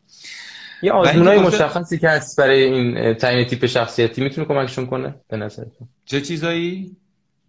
[0.82, 5.88] یه آزمونای مشخصی که هست برای این تعیین تیپ شخصیتی می‌تونه کمکشون کنه؟ به نظرتون.
[6.04, 6.96] چه چیزایی؟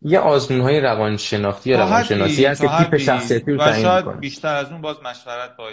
[0.04, 4.20] یه آزمونهای روانشناختی یا روانشناسی هست که تیپ شخصیتی رو تعیین شاید می‌کنه.
[4.20, 5.70] بیشتر از اون باز مشورت با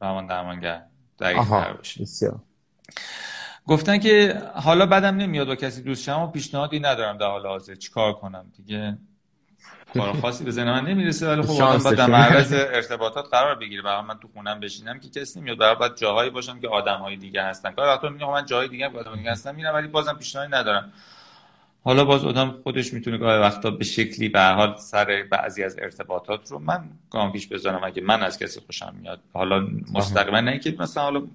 [0.00, 0.82] روان درمانگر
[1.20, 2.02] دقیق آها تر باشه.
[2.02, 2.40] بسیار.
[3.66, 7.74] گفتن که حالا بدم نمیاد با کسی دوست شم و پیشنهادی ندارم در حال حاضر.
[7.74, 8.98] چیکار کنم؟ دیگه
[9.94, 11.82] کار خاصی به ذهن من نمی‌رسه ولی خب آدم.
[11.84, 13.82] باید در معرض ارتباطات قرار بگیره.
[13.82, 15.58] برای من تو خونم بشینم که کسی نمیاد.
[15.58, 17.70] برای باید جاهایی باشم که آدمهای دیگه هستن.
[17.70, 20.92] کار وقتا میگم من جاهای دیگه هم آدم دیگه هستن میرم ولی بازم پیشنهادی ندارم.
[21.84, 25.76] حالا باز آدم خودش می‌تونه گاهی وقتا به شکلی به هر حال سر بعضی از
[25.78, 27.84] ارتباطات رو من گام پیش بذارم.
[27.84, 31.26] اگه من از کسی خوشم میاد حالا مستقیما نه اینکه مثلا حالا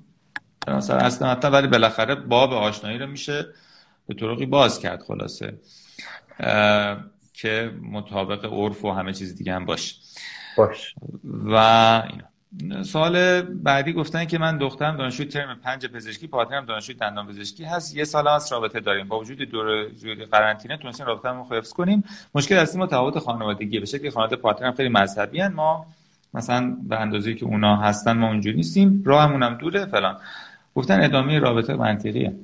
[0.68, 3.46] مثلا اصلا حتی ولی بالاخره باب آشنایی رو میشه
[4.08, 5.60] به طرقی باز کرد خلاصه
[7.34, 9.96] که مطابق عرف و همه چیز دیگه هم باشه.
[10.58, 11.56] باش و
[12.12, 12.30] اینا.
[12.84, 17.98] سال بعدی گفتن که من دخترم دانشجوی ترم پنج پزشکی پارتنرم دانشجوی دندان پزشکی هست.
[17.98, 19.08] یه سال از رابطه داریم.
[19.08, 19.86] با وجود دور
[20.32, 22.04] قرنطینه تونستیم رابطه‌مون رو حفظ کنیم.
[22.36, 23.80] مشکل اصلی ما تفاوت خانوادگیه.
[23.80, 25.54] به شکلی خانواده پارتنرم خیلی مذهبی هن.
[25.54, 25.86] ما
[26.34, 29.04] مثلا به اندازه‌ای که اونا هستن ما اونجوری نیستیم.
[29.06, 30.18] راهمون هم دوره فلان.
[30.76, 32.36] گفتن ادامه رابطه منطقیه.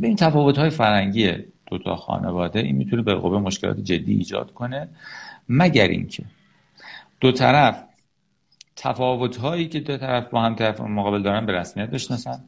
[0.00, 1.32] به این تفاوت‌های فرهنگی
[1.66, 4.88] دو تا خانواده این می‌تونه به قوه مشکلات جدی ایجاد کنه.
[5.48, 6.22] مگر اینکه
[7.20, 7.84] دو طرف
[8.80, 12.44] تفاوت هایی که دو طرف با هم طرف مقابل دارن به رسمیت بشناسن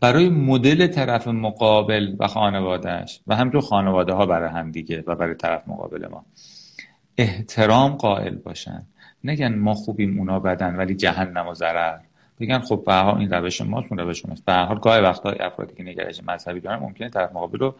[0.00, 5.34] برای مدل طرف مقابل و خانوادهش و همینطور خانواده ها برای هم دیگه و برای
[5.34, 6.24] طرف مقابل ما
[7.18, 8.86] احترام قائل باشن.
[9.24, 11.98] نگن ما خوبیم اونا بدن ولی جهنم و ضرر.
[12.40, 14.44] بگن خب به این روش ماست اون روش ماست.
[14.44, 17.74] به حال گاهی وقتا افرادی که نگرش مذهبی دارن ممکنه طرف مقابل رو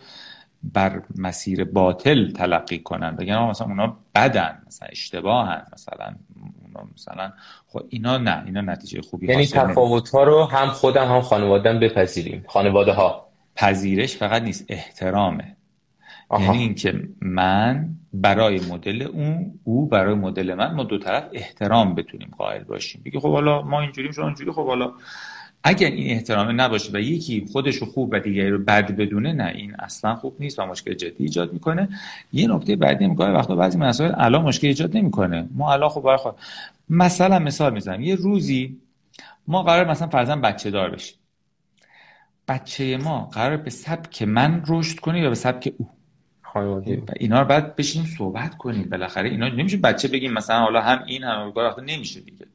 [0.62, 3.16] بر مسیر باطل تلقی کنن.
[3.16, 6.14] بگن مثلا اونا بدن مثلا اشتباهن مثلا
[6.94, 7.32] مثلا.
[7.68, 12.44] خب اینا نه اینا نتیجه خوبی یعنی تفاوت ها رو هم خودم هم خانوادم بپذیریم.
[12.48, 13.26] خانواده ها
[13.56, 15.56] پذیرش فقط نیست احترامه.
[16.28, 16.44] آها.
[16.44, 22.30] یعنی اینکه من برای مدل اون او برای مدل من ما دو طرف احترام بتونیم
[22.38, 23.02] قائل باشیم.
[23.04, 24.92] بگی خب حالا ما اینجوریم شما اینجوری خب حالا
[25.62, 29.52] اگر این احترام نباشه و یکی خودش رو خوب و دیگری رو بد بدونه نه
[29.54, 31.88] این اصلا خوب نیست و مشکل جدی ایجاد می‌کنه.
[32.32, 35.48] یه نکته بعدی هم گاهی وقتا بعضی مسائل الان مشکل ایجاد نمی‌کنه.
[35.54, 36.34] ما الان خب برای خود
[36.88, 38.00] مثلا مثال می‌زنم.
[38.00, 38.78] یه روزی
[39.46, 41.16] ما قرار مثلا فرضاً بچه دار بشیم
[42.48, 45.88] بچه ما قرار به سبک من رشد کنه یا به سبک او؟
[46.42, 47.02] خانواده.
[47.16, 48.88] اینا رو بعد بشینیم صحبت کنیم.
[48.90, 51.52] بالاخره اینا نمیشه بچه بگیم مثلا حالا هم این هم
[51.86, 52.46] نمیشه دیگه.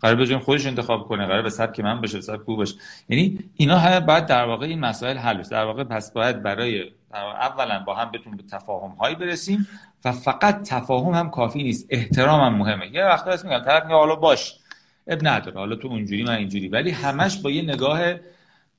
[0.00, 2.74] قرار بذاریم خودش انتخاب کنه قرار به سبک من بشه سبک او باشه.
[3.08, 6.90] یعنی اینا هم باید در واقع این مسائل حل بشه در واقع پس باید برای
[7.14, 9.68] اولا با هم بتون به تفاهم هایی برسیم
[10.04, 12.94] و فقط تفاهم هم کافی نیست احترام هم مهمه.
[12.94, 14.54] یه وقتا هست میگم طرف میگه حالا باش
[15.06, 16.68] اب نداره حالا تو اونجوری من اینجوری.
[16.68, 18.00] ولی همش با یه نگاه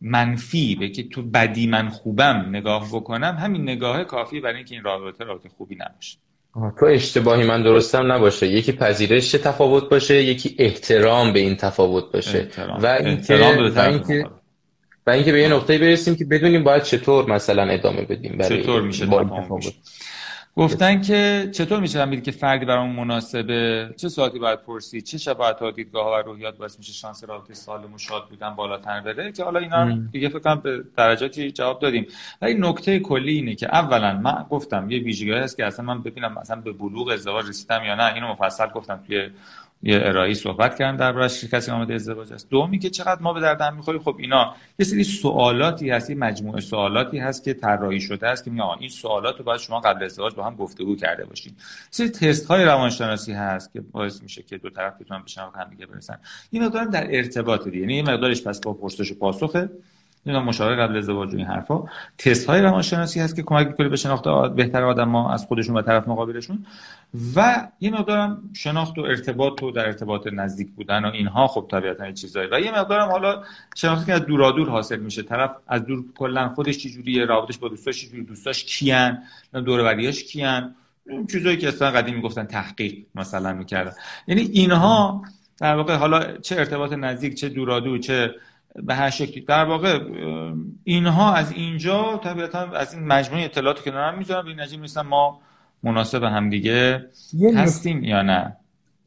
[0.02, 4.84] منفی به که تو بدی من خوبم نگاه بکنم همین نگاه کافی برای اینکه این
[4.84, 6.18] رابطه رابطه خوبی نباشه.
[6.54, 8.48] تو اشتباهی من درستم نباشه.
[8.48, 12.48] یکی پذیرش تفاوت باشه یکی احترام به این تفاوت باشه.
[12.82, 13.36] و اینکه
[13.76, 14.26] و اینکه
[15.08, 18.82] و اینکه به یه نقطه برسیم که بدونیم باید چطور مثلا ادامه بدیم برای چطور
[18.82, 19.74] میشه تفاوت.
[20.60, 25.52] گفتن که چطور میشه فهمید که فردی برام مناسبه؟ چه ساعتی باید پرسید؟ چه شب
[25.52, 29.44] تا دیدگاه و روحیات باعث میشه شانس رابطه سالم و شاد بودن بالاتر بره؟ که
[29.44, 32.08] حالا اینا دیگه فکر کنم به درجاتی جواب دادیم.
[32.42, 36.38] ولی نکته کلی اینه که اولا من گفتم یه ویژگی هست که اصلا من ببینم
[36.42, 38.14] مثلا به بلوغ ازدواج رسیدم یا نه.
[38.14, 39.30] اینو مفصل گفتم توی
[39.84, 42.50] یه ارائه صحبت کردم دربارش کسی آمده ازدواج است.
[42.50, 46.16] دومی که چقدر ما به درد هم می‌خوریم خب اینا یه سری سوالاتی هست یه
[46.16, 50.04] مجموعه سوالاتی هست که طراحی شده است که میگه این سوالات رو باید شما قبل
[50.04, 51.54] ازدواج با هم گفتگو کرده باشین.
[51.90, 55.24] سری تست های روانشناسی هست که باعث میشه که دو طرف بتونن
[55.54, 56.20] به هم دیگه برسن.
[56.52, 59.70] این مقدار در ارتباط دیگه یعنی مقدارش پس با پرسش و پاسخه.
[60.26, 61.84] اینا مشاوره قبل ازدواج و این حرفا.
[62.18, 65.82] تست های روانشناسی هست که کمک می‌کنه به شناخت بهتر آدم ها از خودشون و
[65.82, 66.66] طرف مقابلشون.
[67.36, 72.12] و یه مقدارم شناخت و ارتباط و در ارتباط نزدیک بودن و اینها خب طبیعتا
[72.12, 72.50] چیزایی.
[72.52, 73.44] و یه مقدارم حالا
[73.76, 75.24] شناختی که از دور حاصل میشه.
[75.24, 79.18] طرف از دور کلا خودش چجوریه رابطش با دوستاش چجوری دوستاش کیان
[79.54, 80.76] دور وریاش کیان.
[81.32, 83.92] چیزایی که اصلا قدیم می‌گفتن تحقیق مثلا می‌کردن.
[84.28, 85.24] یعنی اینها
[85.58, 88.36] در واقع حالا چه ارتباط نزدیک چه دورادو چه
[88.76, 89.42] به هر شکلی.
[89.42, 90.00] در واقع
[90.84, 94.44] اینها از اینجا طبیعتا از این مجموعه اطلاعاتی که دارم می‌ذارم.
[94.44, 95.42] به این نتیجه ما
[95.84, 97.06] مناسب همدیگه
[97.56, 98.56] هستیم یا نه.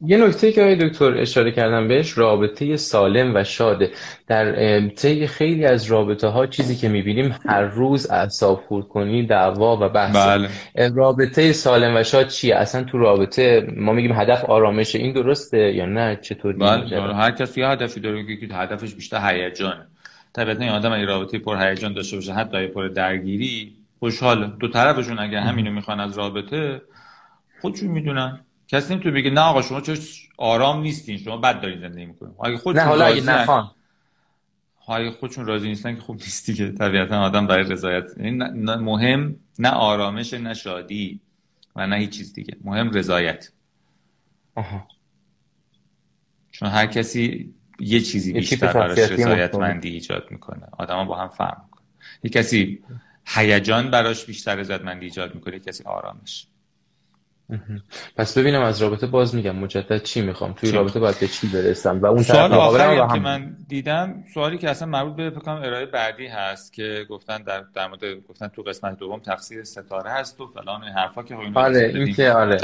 [0.05, 3.91] یه نکته که آقای دکتر اشاره کردم بهش رابطه سالم و شاده.
[4.27, 9.77] در طی خیلی از رابطه ها چیزی که می‌بینیم هر روز اعصاب خورد کنی دعوا
[9.81, 10.15] و بحث.
[10.15, 10.49] بله.
[10.95, 15.85] رابطه سالم و شاد چیه؟ اصلا تو رابطه ما میگیم هدف آرامشه این درسته یا
[15.85, 19.87] نه؟ چطوری بله هر کسی هدفی داره که هدفش بیشتر هیجانه
[20.33, 25.19] طبیعتا این آدم این رابطه پر هیجان داشته باشه حتی پر درگیری خوشحال دو طرفشون
[25.19, 26.81] اگر همینو می‌خوان از رابطه
[27.61, 28.39] خودشون می‌دونن.
[28.73, 29.97] کسی نمی‌تونه بگه نه آقا شما چه
[30.37, 32.35] آرام نیستین شما بد دارین زندگی می‌کنین.
[32.43, 33.71] اگه خودشون نه حالا اگه نخوان
[34.87, 38.31] اگه خودشون راضی نیستن که خوب نیستی که طبیعتا آدم برای رضایت یعنی
[38.65, 41.21] مهم نه آرامش نه شادی
[41.75, 42.57] و نه هیچ چیز دیگه.
[42.63, 43.51] مهم رضایت.
[44.55, 44.87] آها.
[46.51, 50.67] چون هر کسی یه چیزی بیشتر براش رضایتمندی ایجاد می‌کنه.
[50.71, 51.83] آدما با هم فهم می‌کنه
[52.23, 52.83] یه کسی
[53.25, 56.47] هیجان براش بیشتر رضایتمندی ایجاد می‌کنه کسی آرامش.
[58.17, 59.55] پس ببینم از رابطه باز میگم.
[59.55, 63.07] مجدد چی می‌خوام؟ توی رابطه باید به چی برسم؟ و اون سوال آخری هم...
[63.07, 67.63] که من دیدم سوالی که اصلا مربوط به فکر ارائه بعدی هست که گفتن در
[67.75, 72.13] در مورد گفتن تو قسمت دوم تقصیر ستاره هست و فلان حرفا که آره این
[72.13, 72.57] که آره.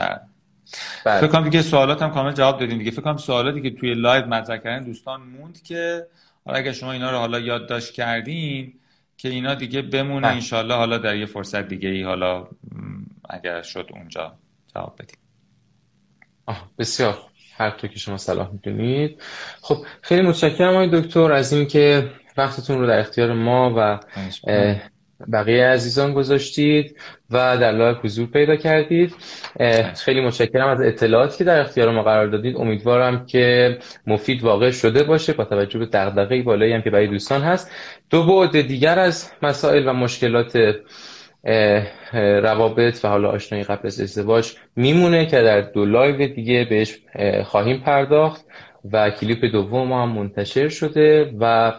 [1.05, 1.19] بله.
[1.19, 2.91] فکر کنم دیگه سوالات هم کامل جواب دادیم دیگه.
[2.91, 6.07] فکر کنم سوالاتی که توی live مطرح کردن دوستان موند که
[6.45, 8.73] حالا اگه شما اینا رو حالا یادداشت کردین
[9.17, 10.33] که اینا دیگه بمونه بله.
[10.33, 12.47] انشالله حالا در یه فرصت دیگه ای حالا
[13.29, 14.33] اگر شد اونجا.
[14.75, 15.17] جواب بدیم.
[16.45, 17.17] آه بسیار
[17.57, 19.21] هر طور که شما صلاح می‌دونید.
[19.61, 23.99] خب خیلی متشکرم آقای دکتر از اینکه وقتتون رو در اختیار ما و
[25.33, 26.97] بقیه عزیزان گذاشتید
[27.29, 29.15] و در live حضور پیدا کردید.
[29.95, 32.57] خیلی متشکرم از اطلاعاتی که در اختیار ما قرار دادید.
[32.57, 33.77] امیدوارم که
[34.07, 37.71] مفید واقع شده باشه با توجه به دغدغه بالایی هم که برای دوستان هست.
[38.09, 40.75] دو بعد دیگر از مسائل و مشکلات
[42.43, 46.99] روابط و حالا آشنایی قبل از ازدواج میمونه که در دو live دیگه بهش
[47.43, 48.45] خواهیم پرداخت
[48.91, 51.73] و کلیپ دوم هم منتشر شده و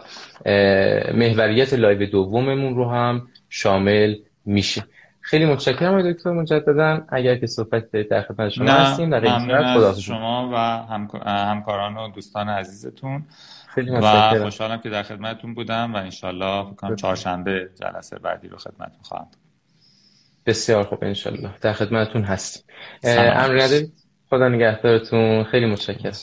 [1.13, 4.15] محوریت لایو دوممون رو هم شامل
[4.45, 4.83] میشه.
[5.21, 7.01] خیلی متشکرم آقای دکتر مجددا.
[7.09, 10.57] اگر که صحبت در خدمت شما هستیم در از شما و
[11.29, 13.25] همکاران و دوستان عزیزتون.
[13.67, 19.01] خیلی و خوشحالم که در خدمتتون بودم و انشالله بکنم چهارشنبه جلسه بعدی رو خدمتتون
[19.01, 19.27] خواهم
[20.45, 21.49] بسیار خوب انشالله.
[21.61, 22.63] در خدمتتون هستیم.
[23.03, 23.81] امر
[24.29, 25.43] خدا نگهدارتون.
[25.43, 26.13] خیلی متشکرم.